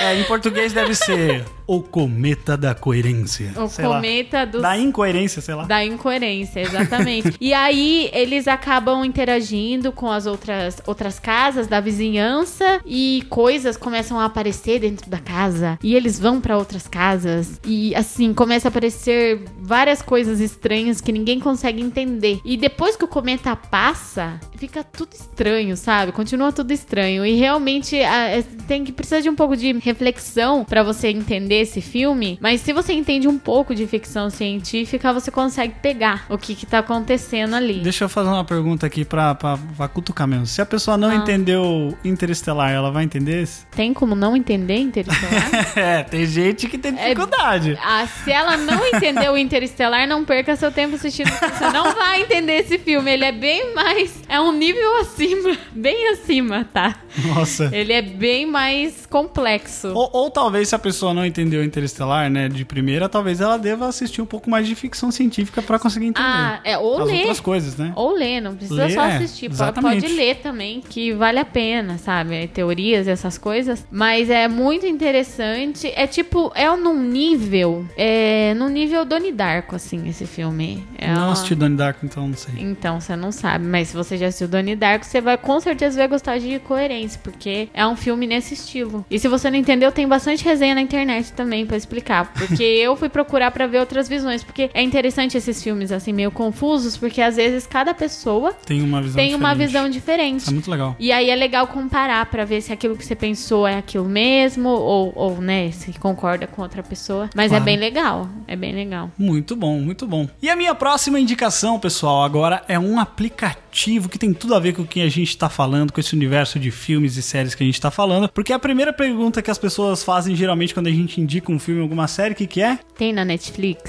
É, 0.00 0.18
em 0.20 0.22
português 0.22 0.72
deve 0.72 0.94
ser 0.94 1.44
O 1.66 1.82
Cometa 1.82 2.56
da 2.56 2.76
Coerência. 2.76 3.52
O 3.56 3.66
sei 3.68 3.84
cometa 3.84 4.46
dos- 4.46 4.62
Da 4.62 4.78
incoerência, 4.78 5.42
sei 5.42 5.52
lá. 5.52 5.64
Da 5.64 5.84
incoerência, 5.84 6.60
exatamente. 6.60 7.34
e 7.40 7.52
aí 7.52 8.08
eles 8.12 8.46
acabam 8.46 9.04
interagindo 9.04 9.90
com 9.90 10.08
as 10.08 10.26
outras, 10.26 10.80
outras 10.86 11.18
casas 11.18 11.66
da 11.66 11.80
vizinhança 11.80 12.80
e 12.86 13.24
coisas 13.28 13.76
começam 13.76 14.18
a 14.18 14.26
aparecer 14.26 14.78
dentro 14.78 15.10
da 15.10 15.18
casa. 15.18 15.76
E 15.82 15.96
eles 15.96 16.20
vão 16.20 16.40
pra 16.40 16.56
outras 16.56 16.86
casas 16.86 17.60
e 17.66 17.92
assim 17.96 18.32
começa 18.32 18.68
a 18.68 18.70
aparecer 18.70 19.19
várias 19.58 20.02
coisas 20.02 20.40
estranhas 20.40 21.00
que 21.00 21.12
ninguém 21.12 21.38
consegue 21.40 21.80
entender. 21.80 22.40
E 22.44 22.56
depois 22.56 22.96
que 22.96 23.04
o 23.04 23.08
cometa 23.08 23.54
passa, 23.56 24.38
fica 24.56 24.82
tudo 24.84 25.12
estranho, 25.14 25.76
sabe? 25.76 26.12
Continua 26.12 26.52
tudo 26.52 26.72
estranho 26.72 27.24
e 27.24 27.34
realmente 27.36 27.96
a- 28.00 28.28
é- 28.28 28.42
tem 28.66 28.84
que 28.84 28.92
precisa 28.92 29.20
de 29.22 29.28
um 29.28 29.34
pouco 29.34 29.56
de 29.56 29.72
reflexão 29.78 30.64
pra 30.64 30.82
você 30.82 31.08
entender 31.08 31.60
esse 31.62 31.80
filme, 31.80 32.38
mas 32.40 32.60
se 32.60 32.72
você 32.72 32.92
entende 32.92 33.26
um 33.28 33.38
pouco 33.38 33.74
de 33.74 33.86
ficção 33.86 34.30
científica, 34.30 35.12
você 35.12 35.30
consegue 35.30 35.74
pegar 35.82 36.26
o 36.28 36.36
que 36.38 36.54
que 36.54 36.66
tá 36.66 36.78
acontecendo 36.78 37.54
ali. 37.54 37.80
Deixa 37.80 38.04
eu 38.04 38.08
fazer 38.08 38.28
uma 38.28 38.44
pergunta 38.44 38.86
aqui 38.86 39.04
pra, 39.04 39.34
pra, 39.34 39.58
pra 39.76 39.88
cutucar 39.88 40.26
mesmo. 40.26 40.46
Se 40.46 40.60
a 40.60 40.66
pessoa 40.66 40.96
não 40.96 41.10
Ah. 41.10 41.14
entendeu 41.16 41.96
Interestelar, 42.04 42.70
ela 42.70 42.90
vai 42.90 43.04
entender 43.04 43.42
esse? 43.42 43.66
Tem 43.66 43.92
como 43.94 44.14
não 44.14 44.36
entender 44.36 44.76
Interestelar? 44.78 45.30
É, 45.76 46.02
tem 46.02 46.26
gente 46.26 46.68
que 46.68 46.76
tem 46.78 46.92
dificuldade. 46.94 47.78
ah, 47.82 48.06
se 48.06 48.30
ela 48.30 48.56
não 48.56 48.86
entendeu 49.10 49.36
Interestelar, 49.36 50.06
não 50.06 50.24
perca 50.24 50.56
seu 50.56 50.70
tempo 50.70 50.94
assistindo. 50.94 51.28
Você 51.28 51.70
não 51.70 51.92
vai 51.94 52.22
entender 52.22 52.58
esse 52.58 52.78
filme. 52.78 53.10
Ele 53.10 53.24
é 53.24 53.32
bem 53.32 53.74
mais. 53.74 54.22
É 54.28 54.40
um 54.40 54.52
nível 54.52 54.96
acima. 54.98 55.56
Bem 55.72 56.08
acima, 56.08 56.68
tá? 56.72 56.96
Nossa. 57.34 57.70
Ele 57.72 57.92
é 57.92 58.02
bem 58.02 58.46
mais 58.46 59.06
complexo. 59.06 59.88
Ou, 59.94 60.10
ou 60.12 60.30
talvez 60.30 60.68
se 60.68 60.74
a 60.74 60.78
pessoa 60.78 61.12
não 61.12 61.24
entendeu 61.24 61.64
Interestelar, 61.64 62.30
né, 62.30 62.48
de 62.48 62.64
primeira, 62.64 63.08
talvez 63.08 63.40
ela 63.40 63.56
deva 63.56 63.86
assistir 63.86 64.22
um 64.22 64.26
pouco 64.26 64.48
mais 64.48 64.66
de 64.66 64.74
ficção 64.74 65.10
científica 65.10 65.60
pra 65.62 65.78
conseguir 65.78 66.06
entender. 66.06 66.26
Ah, 66.26 66.60
é, 66.64 66.78
ou 66.78 67.02
as 67.02 67.08
ler. 67.08 67.18
outras 67.18 67.40
coisas, 67.40 67.76
né? 67.76 67.92
Ou 67.96 68.14
ler, 68.14 68.40
não 68.40 68.54
precisa 68.54 68.86
Ler, 68.86 68.94
só 68.94 69.04
é, 69.04 69.16
assistir. 69.16 69.46
Pode, 69.46 69.54
exatamente. 69.54 70.02
pode 70.02 70.14
ler 70.14 70.36
também, 70.36 70.80
que 70.80 71.12
vale 71.12 71.38
a 71.38 71.44
pena, 71.44 71.98
sabe? 71.98 72.46
Teorias 72.48 73.06
e 73.06 73.10
essas 73.10 73.36
coisas. 73.36 73.86
Mas 73.90 74.30
é 74.30 74.48
muito 74.48 74.86
interessante. 74.86 75.92
É 75.94 76.06
tipo, 76.06 76.52
é 76.54 76.70
num 76.76 77.02
nível. 77.02 77.84
É 77.96 78.54
num 78.54 78.68
nível 78.68 78.99
Donnie 79.04 79.32
Darko, 79.32 79.76
assim, 79.76 80.08
esse 80.08 80.26
filme. 80.26 80.86
É 80.98 81.08
não 81.12 81.22
uma- 81.24 81.32
assisti 81.32 81.54
Donnie 81.54 81.76
Darko, 81.76 82.04
então 82.06 82.26
não 82.28 82.36
sei. 82.36 82.54
Então, 82.58 83.00
você 83.00 83.16
não 83.16 83.32
sabe. 83.32 83.64
Mas 83.66 83.88
se 83.88 83.96
você 83.96 84.16
já 84.16 84.26
assistiu 84.28 84.48
Donnie 84.48 84.76
Darko, 84.76 85.04
você 85.04 85.20
vai 85.20 85.36
com 85.36 85.58
certeza 85.60 85.98
vai 85.98 86.08
gostar 86.08 86.38
de 86.38 86.58
coerência, 86.60 87.20
porque 87.22 87.68
é 87.74 87.86
um 87.86 87.96
filme 87.96 88.26
nesse 88.26 88.54
estilo. 88.54 89.04
E 89.10 89.18
se 89.18 89.28
você 89.28 89.50
não 89.50 89.56
entendeu, 89.58 89.90
tem 89.92 90.06
bastante 90.06 90.44
resenha 90.44 90.74
na 90.74 90.80
internet 90.82 91.32
também 91.32 91.66
pra 91.66 91.76
explicar. 91.76 92.32
Porque 92.32 92.62
eu 92.80 92.96
fui 92.96 93.08
procurar 93.08 93.50
pra 93.50 93.66
ver 93.66 93.78
outras 93.80 94.08
visões. 94.08 94.42
Porque 94.44 94.70
é 94.74 94.82
interessante 94.82 95.36
esses 95.36 95.62
filmes, 95.62 95.92
assim, 95.92 96.12
meio 96.12 96.30
confusos, 96.30 96.96
porque 96.96 97.20
às 97.20 97.36
vezes 97.36 97.66
cada 97.66 97.94
pessoa 97.94 98.52
Tem 98.66 98.82
uma 98.82 99.00
visão 99.02 99.16
tem 99.16 99.34
uma 99.34 99.50
diferente. 99.54 99.66
visão 99.68 99.90
diferente. 99.90 100.48
É 100.48 100.52
muito 100.52 100.70
legal. 100.70 100.96
E 100.98 101.12
aí 101.12 101.30
é 101.30 101.34
legal 101.36 101.66
comparar 101.66 102.24
pra 102.26 102.44
ver 102.44 102.60
se 102.60 102.72
aquilo 102.72 102.96
que 102.96 103.04
você 103.04 103.14
pensou 103.14 103.66
é 103.66 103.76
aquilo 103.78 104.08
mesmo, 104.08 104.68
ou, 104.68 105.12
ou 105.14 105.40
né, 105.40 105.70
se 105.70 105.92
concorda 105.98 106.46
com 106.46 106.62
outra 106.62 106.82
pessoa. 106.82 107.28
Mas 107.34 107.48
Claro. 107.48 107.62
é 107.62 107.64
bem 107.64 107.76
legal. 107.76 108.28
É 108.46 108.56
bem 108.56 108.72
legal. 108.74 108.89
Muito 109.18 109.54
bom, 109.54 109.80
muito 109.80 110.06
bom. 110.06 110.28
E 110.42 110.48
a 110.48 110.56
minha 110.56 110.74
próxima 110.74 111.18
indicação, 111.18 111.78
pessoal, 111.78 112.24
agora 112.24 112.62
é 112.68 112.78
um 112.78 112.98
aplicativo 112.98 114.08
que 114.08 114.18
tem 114.18 114.32
tudo 114.32 114.54
a 114.54 114.58
ver 114.58 114.72
com 114.72 114.82
o 114.82 114.86
que 114.86 115.00
a 115.00 115.08
gente 115.08 115.36
tá 115.36 115.48
falando, 115.48 115.92
com 115.92 116.00
esse 116.00 116.14
universo 116.14 116.58
de 116.58 116.70
filmes 116.70 117.16
e 117.16 117.22
séries 117.22 117.54
que 117.54 117.62
a 117.62 117.66
gente 117.66 117.80
tá 117.80 117.90
falando. 117.90 118.28
Porque 118.28 118.52
a 118.52 118.58
primeira 118.58 118.92
pergunta 118.92 119.42
que 119.42 119.50
as 119.50 119.58
pessoas 119.58 120.02
fazem 120.02 120.34
geralmente 120.34 120.74
quando 120.74 120.88
a 120.88 120.92
gente 120.92 121.20
indica 121.20 121.52
um 121.52 121.58
filme 121.58 121.80
ou 121.80 121.84
alguma 121.84 122.08
série, 122.08 122.34
o 122.34 122.36
que, 122.36 122.46
que 122.46 122.62
é? 122.62 122.78
Tem 122.96 123.12
na 123.12 123.24
Netflix? 123.24 123.82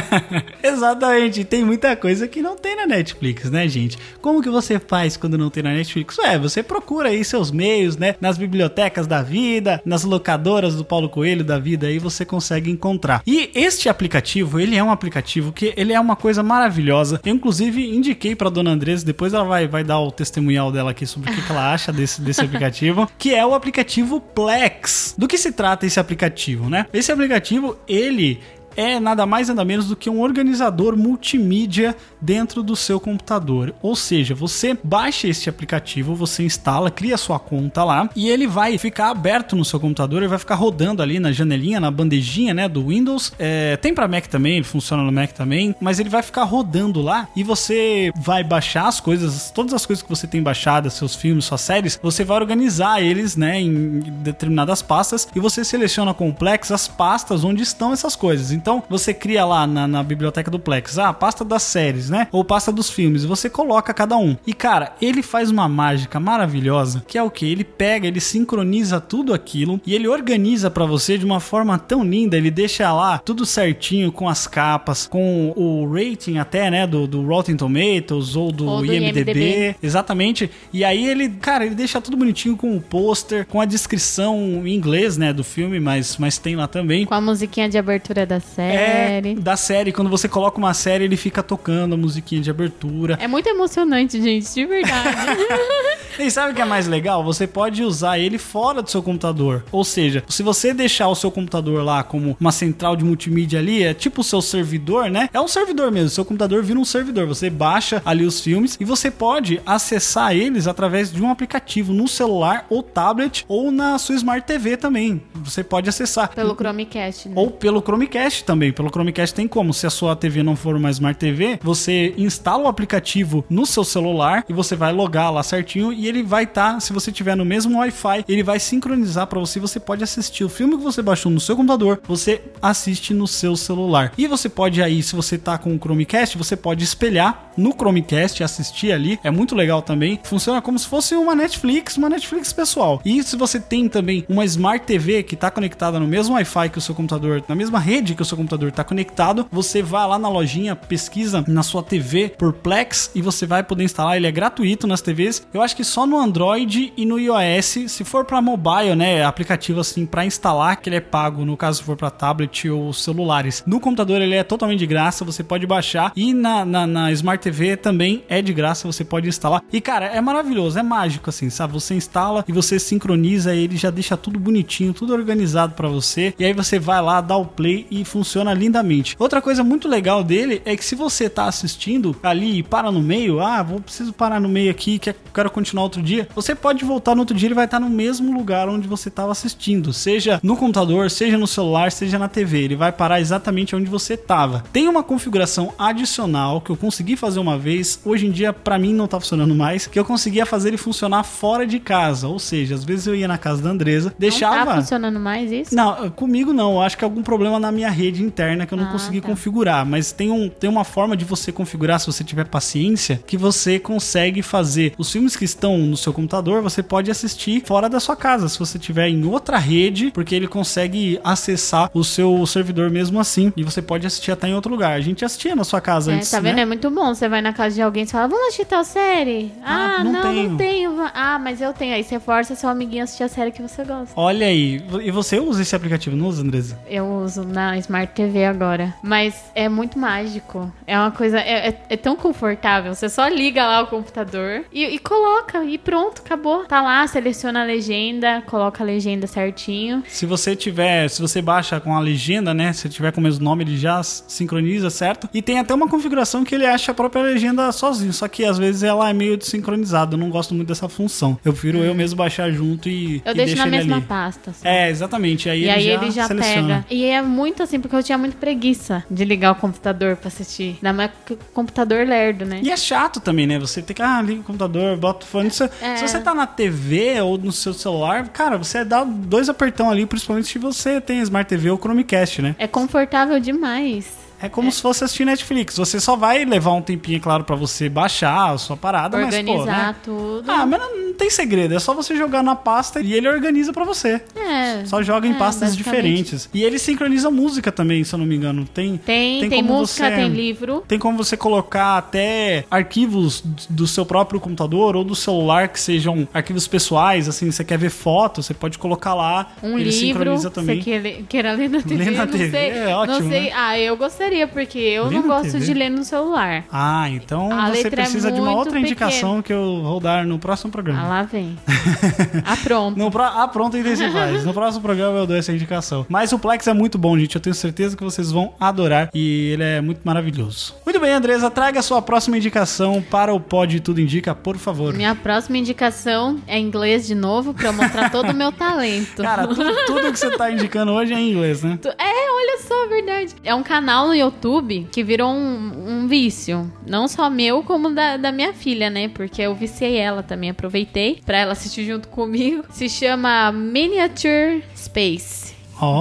Exatamente, 0.62 1.44
tem 1.44 1.64
muita 1.64 1.94
coisa 1.96 2.26
que 2.26 2.40
não 2.40 2.56
tem 2.56 2.76
na 2.76 2.86
Netflix, 2.86 3.50
né, 3.50 3.68
gente? 3.68 3.98
Como 4.20 4.42
que 4.42 4.48
você 4.48 4.78
faz 4.78 5.16
quando 5.16 5.38
não 5.38 5.50
tem 5.50 5.62
na 5.62 5.72
Netflix? 5.72 6.18
É, 6.18 6.38
você 6.38 6.62
procura 6.62 7.08
aí 7.10 7.24
seus 7.24 7.50
meios, 7.50 7.96
né? 7.96 8.16
Nas 8.20 8.38
bibliotecas 8.38 9.06
da 9.06 9.22
vida, 9.22 9.80
nas 9.84 10.04
locadoras 10.04 10.74
do 10.74 10.84
Paulo 10.84 11.08
Coelho 11.08 11.44
da 11.44 11.58
vida, 11.58 11.86
aí 11.86 11.98
você 11.98 12.24
consegue 12.24 12.70
encontrar. 12.70 13.22
E 13.26 13.50
este 13.54 13.88
aplicativo, 13.88 14.29
ele 14.38 14.76
é 14.76 14.82
um 14.82 14.90
aplicativo 14.90 15.52
que 15.52 15.74
ele 15.76 15.92
é 15.92 16.00
uma 16.00 16.16
coisa 16.16 16.42
maravilhosa. 16.42 17.20
Eu, 17.24 17.34
inclusive, 17.34 17.94
indiquei 17.94 18.34
pra 18.34 18.48
dona 18.48 18.70
Andresa, 18.70 19.04
depois 19.04 19.34
ela 19.34 19.44
vai, 19.44 19.66
vai 19.66 19.82
dar 19.82 19.98
o 20.00 20.10
testemunhal 20.10 20.70
dela 20.70 20.92
aqui 20.92 21.06
sobre 21.06 21.30
o 21.30 21.34
que, 21.34 21.42
que 21.42 21.50
ela 21.50 21.72
acha 21.72 21.92
desse, 21.92 22.20
desse 22.20 22.40
aplicativo, 22.40 23.10
que 23.18 23.34
é 23.34 23.44
o 23.44 23.54
aplicativo 23.54 24.20
Plex. 24.20 25.14
Do 25.18 25.26
que 25.26 25.36
se 25.36 25.52
trata 25.52 25.86
esse 25.86 25.98
aplicativo, 25.98 26.70
né? 26.70 26.86
Esse 26.92 27.10
aplicativo, 27.10 27.76
ele 27.88 28.40
é 28.76 28.98
nada 29.00 29.26
mais 29.26 29.48
nada 29.48 29.64
menos 29.64 29.88
do 29.88 29.96
que 29.96 30.08
um 30.08 30.20
organizador 30.20 30.96
multimídia 30.96 31.96
dentro 32.20 32.62
do 32.62 32.76
seu 32.76 33.00
computador. 33.00 33.74
Ou 33.82 33.96
seja, 33.96 34.34
você 34.34 34.76
baixa 34.82 35.28
este 35.28 35.48
aplicativo, 35.48 36.14
você 36.14 36.42
instala, 36.42 36.90
cria 36.90 37.16
sua 37.16 37.38
conta 37.38 37.84
lá 37.84 38.08
e 38.14 38.28
ele 38.28 38.46
vai 38.46 38.78
ficar 38.78 39.10
aberto 39.10 39.56
no 39.56 39.64
seu 39.64 39.80
computador, 39.80 40.18
ele 40.18 40.28
vai 40.28 40.38
ficar 40.38 40.54
rodando 40.54 41.02
ali 41.02 41.18
na 41.18 41.32
janelinha, 41.32 41.80
na 41.80 41.90
bandejinha, 41.90 42.54
né, 42.54 42.68
do 42.68 42.86
Windows. 42.86 43.32
É, 43.38 43.76
tem 43.76 43.94
para 43.94 44.08
Mac 44.08 44.26
também, 44.26 44.56
ele 44.56 44.64
funciona 44.64 45.02
no 45.02 45.12
Mac 45.12 45.32
também, 45.32 45.74
mas 45.80 45.98
ele 45.98 46.08
vai 46.08 46.22
ficar 46.22 46.44
rodando 46.44 47.00
lá 47.00 47.28
e 47.34 47.42
você 47.42 48.12
vai 48.16 48.42
baixar 48.44 48.86
as 48.86 49.00
coisas, 49.00 49.50
todas 49.50 49.74
as 49.74 49.86
coisas 49.86 50.02
que 50.02 50.08
você 50.08 50.26
tem 50.26 50.42
baixadas, 50.42 50.94
seus 50.94 51.14
filmes, 51.14 51.44
suas 51.44 51.60
séries, 51.60 51.98
você 52.02 52.24
vai 52.24 52.36
organizar 52.36 53.02
eles, 53.02 53.36
né, 53.36 53.60
em 53.60 54.00
determinadas 54.22 54.82
pastas 54.82 55.28
e 55.34 55.40
você 55.40 55.64
seleciona 55.64 56.14
com 56.14 56.28
o 56.28 56.34
Plex 56.34 56.70
as 56.70 56.88
pastas 56.88 57.44
onde 57.44 57.62
estão 57.62 57.92
essas 57.92 58.16
coisas. 58.16 58.52
Então 58.60 58.82
você 58.90 59.14
cria 59.14 59.44
lá 59.46 59.66
na, 59.66 59.88
na 59.88 60.02
biblioteca 60.02 60.50
do 60.50 60.58
Plex, 60.58 60.98
ah, 60.98 61.14
pasta 61.14 61.42
das 61.42 61.62
séries, 61.62 62.10
né? 62.10 62.28
Ou 62.30 62.44
pasta 62.44 62.70
dos 62.70 62.90
filmes, 62.90 63.24
você 63.24 63.48
coloca 63.48 63.94
cada 63.94 64.18
um. 64.18 64.36
E 64.46 64.52
cara, 64.52 64.92
ele 65.00 65.22
faz 65.22 65.50
uma 65.50 65.66
mágica 65.66 66.20
maravilhosa, 66.20 67.02
que 67.08 67.16
é 67.16 67.22
o 67.22 67.30
que? 67.30 67.50
Ele 67.50 67.64
pega, 67.64 68.06
ele 68.06 68.20
sincroniza 68.20 69.00
tudo 69.00 69.32
aquilo 69.32 69.80
e 69.86 69.94
ele 69.94 70.06
organiza 70.06 70.70
pra 70.70 70.84
você 70.84 71.16
de 71.16 71.24
uma 71.24 71.40
forma 71.40 71.78
tão 71.78 72.04
linda, 72.04 72.36
ele 72.36 72.50
deixa 72.50 72.92
lá 72.92 73.16
tudo 73.18 73.46
certinho 73.46 74.12
com 74.12 74.28
as 74.28 74.46
capas, 74.46 75.06
com 75.06 75.54
o 75.56 75.90
rating 75.90 76.36
até, 76.36 76.70
né, 76.70 76.86
do, 76.86 77.06
do 77.06 77.26
Rotten 77.26 77.56
Tomatoes 77.56 78.36
ou 78.36 78.52
do, 78.52 78.66
Ou 78.66 78.78
do 78.78 78.92
IMDb. 78.92 79.30
IMDb. 79.30 79.76
Exatamente. 79.82 80.50
E 80.70 80.84
aí 80.84 81.06
ele, 81.06 81.30
cara, 81.30 81.64
ele 81.64 81.74
deixa 81.74 82.00
tudo 82.00 82.16
bonitinho 82.16 82.56
com 82.56 82.76
o 82.76 82.80
pôster, 82.80 83.46
com 83.46 83.60
a 83.60 83.64
descrição 83.64 84.36
em 84.66 84.74
inglês, 84.74 85.16
né, 85.16 85.32
do 85.32 85.42
filme, 85.42 85.80
mas, 85.80 86.18
mas 86.18 86.36
tem 86.36 86.56
lá 86.56 86.66
também. 86.66 87.06
Com 87.06 87.14
a 87.14 87.20
musiquinha 87.20 87.68
de 87.68 87.78
abertura 87.78 88.26
da 88.26 88.38
série. 88.54 89.32
É, 89.32 89.34
da 89.34 89.56
série. 89.56 89.92
Quando 89.92 90.10
você 90.10 90.28
coloca 90.28 90.58
uma 90.58 90.74
série, 90.74 91.04
ele 91.04 91.16
fica 91.16 91.42
tocando 91.42 91.94
a 91.94 91.96
musiquinha 91.96 92.40
de 92.40 92.50
abertura. 92.50 93.18
É 93.20 93.28
muito 93.28 93.48
emocionante, 93.48 94.20
gente, 94.20 94.52
de 94.52 94.66
verdade. 94.66 95.10
E 96.18 96.30
sabe 96.30 96.52
o 96.52 96.54
que 96.54 96.60
é 96.60 96.66
mais 96.66 96.86
legal? 96.86 97.24
Você 97.24 97.46
pode 97.46 97.82
usar 97.82 98.18
ele 98.18 98.36
fora 98.36 98.82
do 98.82 98.90
seu 98.90 99.02
computador. 99.02 99.64
Ou 99.72 99.82
seja, 99.84 100.22
se 100.28 100.42
você 100.42 100.74
deixar 100.74 101.08
o 101.08 101.14
seu 101.14 101.30
computador 101.30 101.82
lá 101.82 102.02
como 102.02 102.36
uma 102.38 102.52
central 102.52 102.94
de 102.94 103.04
multimídia 103.04 103.58
ali, 103.58 103.82
é 103.82 103.94
tipo 103.94 104.20
o 104.20 104.24
seu 104.24 104.42
servidor, 104.42 105.08
né? 105.08 105.30
É 105.32 105.40
um 105.40 105.48
servidor 105.48 105.90
mesmo. 105.90 106.10
Seu 106.10 106.24
computador 106.24 106.62
vira 106.62 106.78
um 106.78 106.84
servidor. 106.84 107.26
Você 107.26 107.48
baixa 107.48 108.02
ali 108.04 108.24
os 108.24 108.40
filmes 108.40 108.76
e 108.78 108.84
você 108.84 109.10
pode 109.10 109.62
acessar 109.64 110.36
eles 110.36 110.66
através 110.66 111.10
de 111.10 111.22
um 111.22 111.30
aplicativo 111.30 111.92
no 111.92 112.06
celular 112.06 112.66
ou 112.68 112.82
tablet 112.82 113.44
ou 113.48 113.70
na 113.70 113.98
sua 113.98 114.16
Smart 114.16 114.46
TV 114.46 114.76
também. 114.76 115.22
Você 115.36 115.64
pode 115.64 115.88
acessar. 115.88 116.34
Pelo 116.34 116.54
Chromecast, 116.54 117.28
né? 117.30 117.34
Ou 117.36 117.50
pelo 117.50 117.80
Chromecast 117.80 118.39
também. 118.44 118.72
Pelo 118.72 118.90
Chromecast 118.90 119.34
tem 119.34 119.48
como. 119.48 119.72
Se 119.72 119.86
a 119.86 119.90
sua 119.90 120.16
TV 120.16 120.42
não 120.42 120.56
for 120.56 120.76
uma 120.76 120.90
Smart 120.90 121.18
TV, 121.18 121.58
você 121.62 122.14
instala 122.16 122.64
o 122.64 122.68
aplicativo 122.68 123.44
no 123.48 123.66
seu 123.66 123.84
celular 123.84 124.44
e 124.48 124.52
você 124.52 124.76
vai 124.76 124.92
logar 124.92 125.32
lá 125.32 125.42
certinho 125.42 125.92
e 125.92 126.06
ele 126.06 126.22
vai 126.22 126.44
estar, 126.44 126.80
se 126.80 126.92
você 126.92 127.10
tiver 127.12 127.36
no 127.36 127.44
mesmo 127.44 127.78
Wi-Fi, 127.78 128.24
ele 128.28 128.42
vai 128.42 128.58
sincronizar 128.58 129.26
para 129.26 129.40
você. 129.40 129.60
Você 129.60 129.80
pode 129.80 130.04
assistir 130.04 130.44
o 130.44 130.48
filme 130.48 130.76
que 130.76 130.82
você 130.82 131.02
baixou 131.02 131.30
no 131.30 131.40
seu 131.40 131.56
computador, 131.56 132.00
você 132.06 132.42
assiste 132.60 133.14
no 133.14 133.26
seu 133.26 133.56
celular. 133.56 134.12
E 134.16 134.26
você 134.26 134.48
pode 134.48 134.82
aí, 134.82 135.02
se 135.02 135.14
você 135.14 135.38
tá 135.38 135.58
com 135.58 135.74
o 135.74 135.78
Chromecast, 135.78 136.36
você 136.36 136.56
pode 136.56 136.84
espelhar 136.84 137.50
no 137.56 137.72
Chromecast 137.72 138.42
assistir 138.42 138.92
ali. 138.92 139.18
É 139.22 139.30
muito 139.30 139.54
legal 139.54 139.82
também. 139.82 140.20
Funciona 140.24 140.62
como 140.62 140.78
se 140.78 140.86
fosse 140.86 141.14
uma 141.14 141.34
Netflix, 141.34 141.96
uma 141.96 142.08
Netflix 142.08 142.52
pessoal. 142.52 143.00
E 143.04 143.22
se 143.22 143.36
você 143.36 143.60
tem 143.60 143.88
também 143.88 144.24
uma 144.28 144.44
Smart 144.44 144.84
TV 144.84 145.22
que 145.22 145.34
está 145.34 145.50
conectada 145.50 145.98
no 145.98 146.06
mesmo 146.06 146.34
Wi-Fi 146.34 146.70
que 146.70 146.78
o 146.78 146.80
seu 146.80 146.94
computador, 146.94 147.42
na 147.48 147.54
mesma 147.54 147.78
rede 147.78 148.14
que 148.14 148.22
o 148.22 148.24
seu 148.30 148.36
computador 148.36 148.68
está 148.68 148.82
conectado, 148.82 149.46
você 149.50 149.82
vai 149.82 150.06
lá 150.06 150.18
na 150.18 150.28
lojinha, 150.28 150.74
pesquisa 150.74 151.44
na 151.46 151.62
sua 151.62 151.82
TV 151.82 152.32
por 152.38 152.52
Plex 152.52 153.10
e 153.14 153.20
você 153.20 153.44
vai 153.44 153.62
poder 153.62 153.84
instalar. 153.84 154.16
Ele 154.16 154.26
é 154.26 154.32
gratuito 154.32 154.86
nas 154.86 155.02
TVs. 155.02 155.46
Eu 155.52 155.62
acho 155.62 155.76
que 155.76 155.84
só 155.84 156.06
no 156.06 156.18
Android 156.18 156.92
e 156.96 157.04
no 157.04 157.18
iOS, 157.18 157.78
se 157.88 158.04
for 158.04 158.24
para 158.24 158.40
mobile, 158.40 158.94
né, 158.94 159.24
aplicativo 159.24 159.80
assim 159.80 160.06
para 160.06 160.24
instalar, 160.24 160.76
que 160.76 160.88
ele 160.88 160.96
é 160.96 161.00
pago, 161.00 161.44
no 161.44 161.56
caso 161.56 161.78
se 161.78 161.84
for 161.84 161.96
para 161.96 162.10
tablet 162.10 162.68
ou 162.68 162.92
celulares. 162.92 163.62
No 163.66 163.80
computador 163.80 164.20
ele 164.22 164.34
é 164.34 164.44
totalmente 164.44 164.78
de 164.78 164.86
graça, 164.86 165.24
você 165.24 165.42
pode 165.42 165.66
baixar 165.66 166.12
e 166.14 166.32
na, 166.32 166.64
na, 166.64 166.86
na 166.86 167.12
Smart 167.12 167.42
TV 167.42 167.76
também 167.76 168.24
é 168.28 168.40
de 168.40 168.52
graça, 168.52 168.86
você 168.86 169.04
pode 169.04 169.28
instalar. 169.28 169.62
E 169.72 169.80
cara, 169.80 170.06
é 170.06 170.20
maravilhoso, 170.20 170.78
é 170.78 170.82
mágico 170.82 171.30
assim, 171.30 171.50
sabe? 171.50 171.72
Você 171.72 171.94
instala 171.94 172.44
e 172.46 172.52
você 172.52 172.78
sincroniza 172.78 173.54
ele, 173.54 173.76
já 173.76 173.90
deixa 173.90 174.16
tudo 174.16 174.38
bonitinho, 174.38 174.92
tudo 174.92 175.12
organizado 175.12 175.74
para 175.74 175.88
você. 175.88 176.34
E 176.38 176.44
aí 176.44 176.52
você 176.52 176.78
vai 176.78 177.02
lá, 177.02 177.20
dá 177.20 177.36
o 177.36 177.44
play 177.44 177.86
e 177.90 178.04
funciona 178.04 178.19
lindamente. 178.54 179.16
Outra 179.18 179.40
coisa 179.40 179.62
muito 179.62 179.88
legal 179.88 180.22
dele 180.22 180.62
é 180.64 180.76
que 180.76 180.84
se 180.84 180.94
você 180.94 181.28
tá 181.28 181.46
assistindo 181.46 182.16
ali 182.22 182.58
e 182.58 182.62
para 182.62 182.90
no 182.90 183.00
meio, 183.00 183.40
ah, 183.40 183.62
vou 183.62 183.80
preciso 183.80 184.12
parar 184.12 184.40
no 184.40 184.48
meio 184.48 184.70
aqui, 184.70 184.98
que 184.98 185.14
quero 185.34 185.50
continuar 185.50 185.84
outro 185.84 186.02
dia, 186.02 186.28
você 186.34 186.54
pode 186.54 186.84
voltar 186.84 187.14
no 187.14 187.20
outro 187.20 187.36
dia, 187.36 187.46
ele 187.48 187.54
vai 187.54 187.64
estar 187.64 187.80
no 187.80 187.88
mesmo 187.88 188.32
lugar 188.32 188.68
onde 188.68 188.88
você 188.88 189.08
estava 189.08 189.32
assistindo, 189.32 189.92
seja 189.92 190.40
no 190.42 190.56
computador, 190.56 191.10
seja 191.10 191.38
no 191.38 191.46
celular, 191.46 191.92
seja 191.92 192.18
na 192.18 192.28
TV, 192.28 192.64
ele 192.64 192.76
vai 192.76 192.92
parar 192.92 193.20
exatamente 193.20 193.74
onde 193.74 193.88
você 193.88 194.14
estava. 194.14 194.64
Tem 194.72 194.88
uma 194.88 195.02
configuração 195.02 195.72
adicional 195.78 196.60
que 196.60 196.70
eu 196.70 196.76
consegui 196.76 197.16
fazer 197.16 197.40
uma 197.40 197.58
vez, 197.58 198.00
hoje 198.04 198.26
em 198.26 198.30
dia 198.30 198.52
para 198.52 198.78
mim 198.78 198.92
não 198.92 199.06
tá 199.06 199.18
funcionando 199.18 199.54
mais, 199.54 199.86
que 199.86 199.98
eu 199.98 200.04
conseguia 200.04 200.46
fazer 200.46 200.68
ele 200.68 200.76
funcionar 200.76 201.22
fora 201.24 201.66
de 201.66 201.78
casa, 201.78 202.28
ou 202.28 202.38
seja, 202.38 202.74
às 202.74 202.84
vezes 202.84 203.06
eu 203.06 203.14
ia 203.14 203.28
na 203.28 203.38
casa 203.38 203.62
da 203.62 203.70
Andresa, 203.70 204.14
deixava 204.18 204.56
Não 204.56 204.66
tá 204.66 204.74
funcionando 204.76 205.20
mais 205.20 205.50
isso? 205.52 205.74
não, 205.74 206.10
comigo 206.10 206.52
não. 206.52 206.74
Eu 206.74 206.80
acho 206.82 206.96
que 206.96 207.04
é 207.04 207.06
algum 207.06 207.22
problema 207.22 207.58
na 207.58 207.70
minha 207.72 207.90
rede 207.90 208.09
interna 208.18 208.66
que 208.66 208.72
eu 208.74 208.78
não 208.78 208.86
Ah, 208.86 208.92
consegui 208.92 209.20
tá. 209.20 209.28
configurar. 209.28 209.84
Mas 209.86 210.12
tem, 210.12 210.30
um, 210.30 210.48
tem 210.48 210.68
uma 210.68 210.84
forma 210.84 211.16
de 211.16 211.24
você 211.24 211.52
configurar, 211.52 212.00
se 212.00 212.06
você 212.06 212.24
tiver 212.24 212.46
paciência, 212.46 213.22
que 213.26 213.36
você 213.36 213.78
consegue 213.78 214.42
fazer 214.42 214.94
os 214.98 215.10
filmes 215.12 215.36
que 215.36 215.44
estão 215.44 215.78
no 215.78 215.96
seu 215.96 216.12
computador, 216.12 216.62
você 216.62 216.82
pode 216.82 217.10
assistir 217.10 217.62
fora 217.64 217.88
da 217.88 218.00
sua 218.00 218.16
casa, 218.16 218.48
se 218.48 218.58
você 218.58 218.78
tiver 218.78 219.08
em 219.08 219.24
outra 219.24 219.58
rede, 219.58 220.10
porque 220.12 220.34
ele 220.34 220.48
consegue 220.48 221.20
acessar 221.22 221.90
o 221.94 222.02
seu 222.04 222.44
servidor 222.46 222.90
mesmo 222.90 223.20
assim. 223.20 223.52
E 223.56 223.62
você 223.62 223.80
pode 223.82 224.06
assistir 224.06 224.32
até 224.32 224.48
em 224.48 224.54
outro 224.54 224.70
lugar. 224.70 224.92
A 224.92 225.00
gente 225.00 225.24
assistia 225.24 225.54
na 225.54 225.64
sua 225.64 225.80
casa 225.80 226.12
É, 226.12 226.16
antes. 226.16 226.30
tá 226.30 226.40
vendo? 226.40 226.56
né? 226.56 226.62
É 226.62 226.66
muito 226.66 226.90
bom. 226.90 227.14
Você 227.14 227.28
vai 227.28 227.40
na 227.42 227.52
casa 227.52 227.74
de 227.74 227.82
alguém 227.82 228.04
e 228.04 228.06
fala, 228.06 228.26
vamos 228.28 228.46
assistir 228.48 228.64
tal 228.66 228.84
série? 228.84 229.52
Ah, 229.62 229.96
Ah, 230.00 230.04
não 230.04 230.12
não, 230.12 230.22
tenho. 230.22 230.50
não 230.50 230.56
tenho. 230.56 230.96
Ah, 231.14 231.38
mas 231.38 231.60
eu 231.60 231.72
tenho. 231.72 231.94
Aí 231.94 232.04
você 232.04 232.18
força 232.20 232.54
seu 232.54 232.68
amiguinho 232.68 233.02
a 233.02 233.04
assistir 233.04 233.24
a 233.24 233.28
série 233.28 233.50
que 233.50 233.62
você 233.62 233.84
gosta. 233.84 234.12
Olha 234.16 234.46
aí. 234.46 234.82
E 235.02 235.10
você 235.10 235.38
usa 235.38 235.62
esse 235.62 235.74
aplicativo, 235.74 236.16
não 236.16 236.26
usa, 236.26 236.42
Andresa? 236.42 236.78
Eu 236.88 237.06
uso 237.06 237.44
na 237.44 237.76
Smart 237.78 237.99
TV 238.06 238.44
agora. 238.44 238.94
Mas 239.02 239.34
é 239.54 239.68
muito 239.68 239.98
mágico. 239.98 240.72
É 240.86 240.98
uma 240.98 241.10
coisa. 241.10 241.38
É, 241.40 241.68
é- 241.68 241.82
é 241.90 241.96
tão 241.96 242.16
confortável. 242.16 242.94
Você 242.94 243.08
só 243.08 243.26
liga 243.28 243.66
lá 243.66 243.82
o 243.82 243.86
computador 243.86 244.64
e, 244.72 244.84
e 244.84 244.98
coloca. 244.98 245.64
E 245.64 245.78
pronto, 245.78 246.22
acabou. 246.24 246.64
Tá 246.64 246.80
lá, 246.82 247.06
seleciona 247.06 247.62
a 247.62 247.64
legenda, 247.64 248.42
coloca 248.46 248.82
a 248.82 248.86
legenda 248.86 249.26
certinho. 249.26 250.02
Se 250.08 250.26
você 250.26 250.54
tiver, 250.56 251.08
se 251.08 251.20
você 251.20 251.40
baixa 251.42 251.80
com 251.80 251.94
a 251.96 252.00
legenda, 252.00 252.52
né? 252.54 252.72
Se 252.72 252.88
tiver 252.88 253.12
com 253.12 253.20
o 253.20 253.24
mesmo 253.24 253.44
nome, 253.44 253.64
ele 253.64 253.76
já 253.76 254.02
sincroniza, 254.02 254.90
certo? 254.90 255.28
E 255.34 255.42
tem 255.42 255.58
até 255.58 255.74
uma 255.74 255.88
configuração 255.88 256.44
que 256.44 256.54
ele 256.54 256.66
acha 256.66 256.92
a 256.92 256.94
própria 256.94 257.22
legenda 257.22 257.70
sozinho, 257.72 258.12
só 258.12 258.28
que 258.28 258.44
às 258.44 258.58
vezes 258.58 258.82
ela 258.82 259.08
é 259.08 259.12
meio 259.12 259.36
desincronizada. 259.36 260.14
Eu 260.14 260.18
não 260.18 260.30
gosto 260.30 260.54
muito 260.54 260.68
dessa 260.68 260.88
função. 260.88 261.38
Eu 261.44 261.52
prefiro 261.52 261.78
eu 261.78 261.94
mesmo 261.94 262.16
baixar 262.16 262.50
junto 262.50 262.88
e. 262.88 263.22
Eu 263.24 263.32
e 263.32 263.36
deixo 263.36 263.56
na 263.56 263.66
mesma 263.66 263.96
ali. 263.96 264.04
pasta. 264.04 264.52
só. 264.52 264.66
É, 264.68 264.88
exatamente. 264.90 265.48
Aí, 265.48 265.60
E 265.60 265.62
ele, 265.64 265.70
aí 265.72 265.84
já 265.84 265.92
ele 265.92 266.10
já 266.10 266.26
seleciona. 266.26 266.84
pega. 266.88 266.94
E 266.94 267.04
é 267.04 267.20
muito 267.22 267.62
assim, 267.62 267.78
porque 267.90 267.96
eu 267.96 268.02
tinha 268.04 268.16
muito 268.16 268.36
preguiça 268.36 269.04
de 269.10 269.24
ligar 269.24 269.50
o 269.50 269.54
computador 269.56 270.14
pra 270.14 270.28
assistir. 270.28 270.76
Ainda 270.76 270.92
mais 270.92 271.10
que 271.26 271.32
o 271.32 271.38
computador 271.52 272.06
lerdo, 272.06 272.44
né? 272.44 272.60
E 272.62 272.70
é 272.70 272.76
chato 272.76 273.18
também, 273.18 273.48
né? 273.48 273.58
Você 273.58 273.82
tem 273.82 273.96
que, 273.96 274.00
ah, 274.00 274.22
liga 274.22 274.40
o 274.40 274.44
computador, 274.44 274.96
bota 274.96 275.26
o 275.26 275.28
fone. 275.28 275.50
Se, 275.50 275.64
É. 275.82 275.96
se 275.96 276.06
você 276.06 276.20
tá 276.20 276.32
na 276.32 276.46
TV 276.46 277.20
ou 277.20 277.36
no 277.36 277.50
seu 277.50 277.74
celular, 277.74 278.28
cara, 278.28 278.56
você 278.56 278.84
dá 278.84 279.02
dois 279.02 279.48
apertão 279.48 279.90
ali, 279.90 280.06
principalmente 280.06 280.46
se 280.46 280.58
você 280.58 281.00
tem 281.00 281.18
Smart 281.20 281.48
TV 281.48 281.68
ou 281.68 281.76
Chromecast, 281.78 282.40
né? 282.40 282.54
É 282.60 282.68
confortável 282.68 283.40
demais. 283.40 284.19
É 284.42 284.48
como 284.48 284.70
se 284.72 284.80
fosse 284.80 285.04
assistir 285.04 285.24
Netflix. 285.24 285.76
Você 285.76 286.00
só 286.00 286.16
vai 286.16 286.44
levar 286.44 286.72
um 286.72 286.82
tempinho, 286.82 287.16
é 287.16 287.20
claro, 287.20 287.44
pra 287.44 287.56
você 287.56 287.88
baixar 287.88 288.52
a 288.52 288.58
sua 288.58 288.76
parada, 288.76 289.18
mas, 289.18 289.34
pô, 289.34 289.52
Organizar 289.52 289.86
né? 289.88 289.96
tudo. 290.02 290.50
Ah, 290.50 290.64
mas 290.66 290.80
não, 290.80 290.96
não 291.08 291.14
tem 291.14 291.28
segredo. 291.30 291.74
É 291.74 291.78
só 291.78 291.92
você 291.94 292.16
jogar 292.16 292.42
na 292.42 292.54
pasta 292.56 293.00
e 293.00 293.12
ele 293.14 293.28
organiza 293.28 293.72
pra 293.72 293.84
você. 293.84 294.20
é. 294.36 294.84
Só 294.86 295.02
joga 295.02 295.26
em 295.26 295.32
É, 295.32 295.34
pastas 295.34 295.76
diferentes. 295.76 296.48
E 296.54 296.62
ele 296.64 296.78
sincroniza 296.78 297.30
música 297.30 297.70
também, 297.70 298.02
se 298.04 298.14
eu 298.14 298.18
não 298.18 298.26
me 298.26 298.34
engano. 298.36 298.64
Tem, 298.64 298.96
Tem, 298.96 299.40
tem, 299.48 299.62
como 299.62 299.78
música, 299.80 300.08
você- 300.08 300.16
tem 300.16 300.28
livro. 300.28 300.82
Tem 300.88 300.98
como 300.98 301.16
você 301.18 301.36
colocar 301.36 301.98
até 301.98 302.64
arquivos 302.70 303.42
do 303.68 303.86
seu 303.86 304.06
próprio 304.06 304.40
computador 304.40 304.96
ou 304.96 305.04
do 305.04 305.14
celular 305.14 305.68
que 305.68 305.78
sejam 305.78 306.26
arquivos 306.32 306.66
pessoais, 306.66 307.28
assim, 307.28 307.50
você 307.50 307.62
quer 307.64 307.78
ver 307.78 307.90
foto, 307.90 308.42
você 308.42 308.54
pode 308.54 308.78
colocar 308.78 309.14
lá. 309.14 309.52
Um 309.62 309.78
ele 309.78 309.90
livro, 309.90 309.98
sincroniza 310.20 310.48
você 310.48 310.54
também. 310.54 310.80
queira, 310.80 311.10
queira 311.28 311.52
ler 311.52 311.68
na 311.68 311.82
TV, 311.82 312.04
Ler 312.04 312.10
na 312.12 312.26
TV, 312.26 312.50
sei. 312.50 312.70
é 312.70 312.94
ótimo, 312.96 313.28
né? 313.28 313.50
Ah, 313.54 313.78
eu 313.78 313.96
gostaria, 313.96 314.29
porque 314.52 314.78
eu 314.78 315.06
Ler 315.06 315.14
não 315.14 315.22
gosto 315.26 315.52
TV? 315.52 315.64
de 315.66 315.74
ler 315.74 315.90
no 315.90 316.04
celular. 316.04 316.64
Ah, 316.72 317.08
então 317.10 317.50
A 317.52 317.70
você 317.70 317.86
é 317.86 317.90
precisa 317.90 318.30
de 318.32 318.40
uma 318.40 318.54
outra 318.54 318.78
indicação 318.78 319.42
que 319.42 319.52
eu 319.52 319.82
vou 319.82 320.00
dar 320.00 320.24
no 320.24 320.38
próximo 320.38 320.68
Ah, 320.68 320.72
programa. 320.72 321.08
lá 321.08 321.22
vem. 321.22 321.56
ah, 322.44 322.56
pronto. 322.62 322.98
No 322.98 323.10
pro... 323.10 323.22
Ah, 323.22 323.48
pronto, 323.48 323.76
intensivais. 323.76 324.44
No 324.50 324.54
próximo 324.54 324.82
programa 324.82 325.18
eu 325.18 325.26
dou 325.26 325.36
essa 325.36 325.52
indicação. 325.52 326.06
Mas 326.08 326.32
o 326.32 326.38
Plex 326.38 326.66
é 326.66 326.72
muito 326.72 326.96
bom, 326.98 327.18
gente. 327.18 327.34
Eu 327.36 327.40
tenho 327.40 327.54
certeza 327.54 327.96
que 327.96 328.02
vocês 328.02 328.30
vão 328.32 328.54
adorar. 328.58 329.10
E 329.14 329.50
ele 329.52 329.62
é 329.62 329.80
muito 329.80 330.00
maravilhoso. 330.04 330.74
Muito 330.84 330.98
bem, 330.98 331.12
Andresa, 331.12 331.50
traga 331.50 331.80
a 331.80 331.82
sua 331.82 332.00
próxima 332.02 332.36
indicação 332.36 333.02
para 333.10 333.32
o 333.34 333.40
Pod 333.40 333.78
Tudo 333.80 334.00
Indica, 334.00 334.34
por 334.34 334.56
favor. 334.56 334.94
Minha 334.94 335.14
próxima 335.14 335.58
indicação 335.58 336.40
é 336.46 336.58
inglês 336.58 337.06
de 337.06 337.14
novo, 337.14 337.54
eu 337.62 337.72
mostrar 337.72 338.10
todo 338.10 338.30
o 338.30 338.34
meu 338.34 338.50
talento. 338.52 339.22
Cara, 339.22 339.46
tudo, 339.46 339.64
tudo 339.86 340.12
que 340.12 340.18
você 340.18 340.30
tá 340.36 340.50
indicando 340.50 340.92
hoje 340.92 341.12
é 341.12 341.18
em 341.18 341.30
inglês, 341.32 341.62
né? 341.62 341.78
É, 341.98 342.32
olha 342.32 342.58
só, 342.66 342.88
verdade. 342.88 343.34
É 343.44 343.54
um 343.54 343.62
canal 343.62 344.06
no 344.08 344.14
YouTube 344.20 344.86
que 344.92 345.02
virou 345.02 345.30
um, 345.32 346.02
um 346.02 346.06
vício. 346.08 346.70
Não 346.86 347.08
só 347.08 347.28
meu, 347.28 347.62
como 347.62 347.90
da, 347.90 348.16
da 348.16 348.30
minha 348.32 348.52
filha, 348.52 348.88
né? 348.90 349.08
Porque 349.08 349.42
eu 349.42 349.54
viciei 349.54 349.96
ela 349.96 350.22
também, 350.22 350.50
aproveitei 350.50 351.20
pra 351.24 351.38
ela 351.38 351.52
assistir 351.52 351.84
junto 351.84 352.08
comigo. 352.08 352.64
Se 352.70 352.88
chama 352.88 353.50
Miniature 353.52 354.62
Space. 354.76 355.54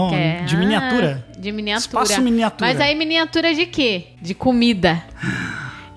Que 0.09 0.15
é- 0.15 0.43
de 0.45 0.57
miniatura. 0.57 1.25
Ah, 1.33 1.39
de 1.39 1.51
miniatura. 1.53 2.03
Espaço 2.03 2.21
miniatura. 2.21 2.69
Mas 2.69 2.81
aí 2.81 2.93
miniatura 2.95 3.53
de 3.53 3.65
quê? 3.65 4.07
De 4.21 4.33
comida. 4.33 5.01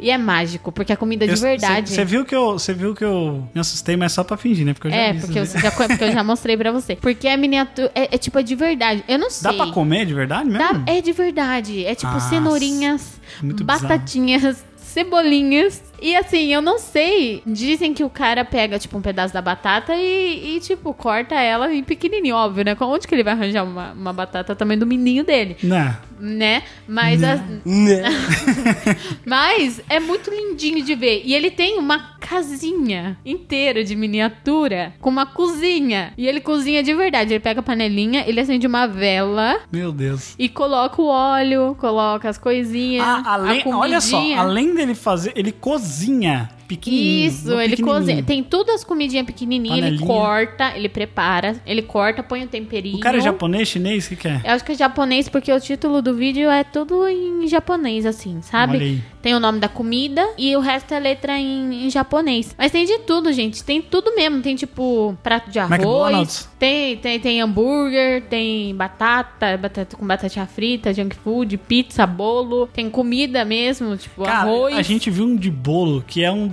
E 0.02 0.11
é 0.11 0.18
mágico, 0.18 0.73
porque 0.73 0.92
é 0.92 0.97
comida 0.97 1.25
de 1.26 1.32
Eu- 1.32 1.38
verdade. 1.38 1.90
Você 1.90 2.04
viu 2.04 2.25
que 2.25 2.35
eu, 2.35 2.52
você 2.59 2.75
viu 2.75 2.94
que 2.94 3.04
eu 3.04 3.49
me 3.54 3.61
assustei, 3.61 3.97
mas 3.97 4.12
só 4.12 4.25
pra 4.25 4.37
fingir, 4.37 4.66
né? 4.66 4.75
Porque 4.75 4.88
eu 4.88 4.90
já 4.90 4.97
É, 4.97 5.14
porque, 5.14 5.38
isso 5.40 5.52
daí. 5.54 5.62
já, 5.62 5.71
porque 5.71 6.04
eu 6.04 6.12
já 6.12 6.25
mostrei 6.25 6.56
pra 6.56 6.73
você. 6.73 6.97
Porque 6.97 7.28
é 7.28 7.37
miniatura. 7.37 7.90
É, 7.94 8.14
é 8.14 8.18
tipo 8.18 8.38
é 8.38 8.42
de 8.42 8.54
verdade. 8.54 9.04
Eu 9.06 9.18
não 9.18 9.30
sei. 9.30 9.50
Dá 9.50 9.64
pra 9.64 9.73
comer 9.73 10.04
de 10.04 10.12
verdade 10.14 10.50
mesmo? 10.50 10.59
Dá- 10.59 10.92
é 10.92 11.00
de 11.00 11.12
verdade. 11.12 11.85
É 11.87 11.94
tipo 11.94 12.12
Nossa, 12.12 12.28
cenourinhas, 12.30 13.21
batatinhas, 13.64 14.64
cebolinhas. 14.76 15.82
E 16.00 16.16
assim, 16.16 16.52
eu 16.52 16.61
não 16.61 16.78
sei. 16.78 17.42
Dizem 17.47 17.94
que 17.94 18.02
o 18.02 18.11
cara 18.11 18.44
pega, 18.44 18.78
tipo, 18.78 18.99
um 18.99 19.00
pedaço 19.02 19.32
da 19.32 19.40
batata 19.40 19.94
e, 19.94 20.56
e, 20.56 20.61
tipo, 20.61 20.92
corta 20.92 21.35
ela 21.37 21.73
em 21.73 21.82
pequenininho, 21.85 22.35
óbvio, 22.35 22.64
né? 22.64 22.76
Onde 22.80 23.06
que 23.06 23.14
ele 23.14 23.23
vai 23.23 23.35
arranjar 23.35 23.62
uma, 23.64 23.92
uma 23.92 24.12
batata 24.12 24.54
tamanho 24.56 24.80
do 24.80 24.87
menino 24.87 25.25
dele, 25.25 25.56
Né? 25.62 25.97
Né? 26.23 26.62
Mas, 26.87 27.21
as- 27.25 27.41
mas 29.26 29.81
é 29.88 29.99
muito 29.99 30.31
lindinho 30.31 30.85
de 30.85 30.95
ver. 30.95 31.23
E 31.25 31.35
ele 31.35 31.50
tem 31.50 31.79
uma 31.79 31.99
casinha 32.20 33.18
inteira 33.27 33.83
de 33.85 33.96
miniatura 33.96 34.94
com 35.01 35.11
uma 35.11 35.27
cozinha. 35.27 36.12
E 36.16 36.27
ele 36.27 36.40
cozinha 36.40 36.83
de 36.83 36.94
verdade. 36.94 37.33
Ele 37.35 37.40
pega 37.40 37.61
a 37.61 37.62
panelinha, 37.62 38.25
ele 38.27 38.40
acende 38.40 38.66
uma 38.66 38.87
vela 38.87 39.61
Meu 39.73 39.92
Deus. 39.92 40.35
e 40.38 40.49
coloca 40.49 41.03
o 41.03 41.07
óleo, 41.07 41.77
coloca 41.79 42.29
as 42.29 42.38
coisinhas. 42.38 43.05
Ah, 43.05 43.23
além, 43.35 43.62
olha 43.66 44.01
só, 44.01 44.20
além 44.37 44.75
dele 44.75 44.94
fazer, 44.94 45.33
ele 45.35 45.51
cozinha 45.53 46.49
pequenininho. 46.76 47.26
Isso, 47.26 47.61
ele 47.61 47.76
cozinha. 47.76 48.22
Tem 48.22 48.42
tudo 48.42 48.70
as 48.70 48.85
comidinhas 48.85 49.26
pequenininhas, 49.26 49.87
ele 49.87 49.98
corta, 49.98 50.72
ele 50.76 50.88
prepara, 50.88 51.61
ele 51.66 51.82
corta, 51.82 52.22
põe 52.22 52.44
o 52.44 52.48
temperinho. 52.48 52.96
O 52.96 53.00
cara 53.00 53.18
é 53.18 53.20
japonês, 53.20 53.68
chinês, 53.68 54.06
o 54.06 54.11
que 54.11 54.16
que 54.16 54.28
é? 54.28 54.40
Eu 54.44 54.52
acho 54.52 54.64
que 54.64 54.72
é 54.72 54.74
japonês 54.74 55.28
porque 55.28 55.52
o 55.52 55.61
título 55.61 56.02
do 56.02 56.14
vídeo 56.14 56.50
é 56.50 56.64
tudo 56.64 57.06
em 57.08 57.46
japonês, 57.46 58.06
assim, 58.06 58.40
sabe? 58.42 59.02
Tem 59.20 59.35
o 59.35 59.40
nome 59.40 59.61
da 59.61 59.68
comida 59.68 60.26
e 60.37 60.56
o 60.56 60.61
resto 60.61 60.92
é 60.92 60.98
letra 60.98 61.38
em, 61.38 61.87
em 61.87 61.90
japonês. 61.90 62.54
Mas 62.58 62.72
tem 62.72 62.85
de 62.85 62.98
tudo, 63.00 63.32
gente. 63.32 63.62
Tem 63.62 63.80
tudo 63.80 64.14
mesmo. 64.16 64.42
Tem 64.42 64.56
tipo 64.56 65.16
prato 65.22 65.48
de 65.50 65.61
arroz. 65.61 65.72
McDonald's. 65.72 66.48
Tem, 66.62 66.96
tem, 66.96 67.18
tem 67.18 67.40
hambúrguer, 67.40 68.22
tem 68.31 68.72
batata, 68.77 69.57
batata 69.57 69.96
com 69.96 70.07
batatinha 70.07 70.46
frita, 70.46 70.94
junk 70.94 71.16
food, 71.16 71.57
pizza, 71.59 72.07
bolo. 72.07 72.68
Tem 72.72 72.88
comida 72.88 73.44
mesmo, 73.44 73.96
tipo 73.96 74.22
Cara, 74.22 74.42
arroz. 74.48 74.77
a 74.79 74.83
gente 74.83 75.11
viu 75.11 75.25
um 75.25 75.35
de 75.35 75.51
bolo 75.51 76.05
que 76.07 76.22
é 76.22 76.31
um. 76.31 76.48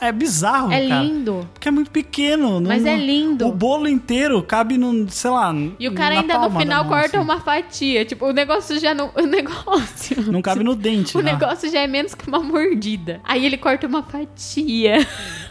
é 0.00 0.10
É 0.10 0.12
bizarro, 0.12 0.70
É 0.70 0.86
cara. 0.86 1.02
lindo. 1.02 1.48
Porque 1.52 1.66
é 1.66 1.72
muito 1.72 1.90
pequeno. 1.90 2.60
não- 2.60 2.68
Mas 2.68 2.86
é 2.86 2.94
lindo. 2.96 3.48
O 3.48 3.52
bolo 3.52 3.88
inteiro 3.88 4.40
cabe 4.44 4.78
no, 4.78 5.10
sei 5.10 5.30
lá. 5.32 5.52
E 5.76 5.88
o 5.88 5.92
cara 5.92 6.20
ainda 6.20 6.38
no 6.38 6.56
final 6.56 6.84
mão, 6.84 6.92
corta 6.92 7.16
assim. 7.16 7.24
uma 7.26 7.40
fatia. 7.40 8.04
Tipo, 8.04 8.26
o 8.26 8.32
negócio 8.32 8.78
já 8.78 8.94
não. 8.94 9.10
O 9.16 9.22
negócio. 9.26 10.22
Não 10.30 10.40
cabe 10.40 10.62
no 10.62 10.76
dente, 10.76 11.16
O 11.16 11.20
né? 11.20 11.32
negócio 11.32 11.68
já 11.68 11.80
é 11.80 11.88
menos 11.88 12.14
que 12.14 12.28
uma 12.28 12.38
mordida. 12.38 13.20
Aí 13.24 13.44
ele 13.44 13.56
corta 13.56 13.88
uma 13.88 14.04
fatia. 14.04 15.04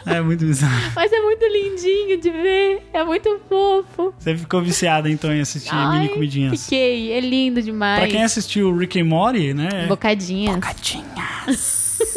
É 0.06 0.18
muito 0.22 0.46
bizarro. 0.46 0.72
Mas 0.96 1.12
é 1.12 1.20
muito 1.20 1.44
lindinho 1.44 2.18
de 2.18 2.30
ver. 2.30 2.88
É 2.94 3.04
muito 3.04 3.38
fofo. 3.50 3.97
Você 4.18 4.36
ficou 4.36 4.62
viciada 4.62 5.10
então 5.10 5.32
em 5.32 5.40
assistir 5.40 5.70
Ai, 5.74 5.98
mini 6.00 6.08
comidinhas. 6.14 6.64
Fiquei. 6.64 7.12
É 7.12 7.20
lindo 7.20 7.60
demais. 7.62 8.00
Pra 8.00 8.08
quem 8.08 8.22
assistiu 8.24 8.76
Rick 8.76 9.00
and 9.00 9.04
Morty, 9.04 9.52
né? 9.54 9.86
Bocadinhas. 9.86 10.54
Bocadinhas. 10.54 11.88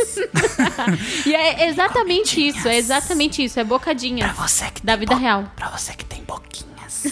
E 1.26 1.34
é 1.34 1.67
exatamente 1.70 2.46
isso. 2.48 2.67
É 2.67 2.78
exatamente 2.78 3.44
isso. 3.44 3.60
É 3.60 3.63
bocadinhas. 3.63 4.32
você 4.36 4.65
que 4.72 4.86
Da 4.86 4.96
vida 4.96 5.15
real. 5.15 5.52
Pra 5.56 5.70
você 5.70 5.94
que 5.94 6.06
tem 6.06 6.24
boquinhas. 6.24 6.72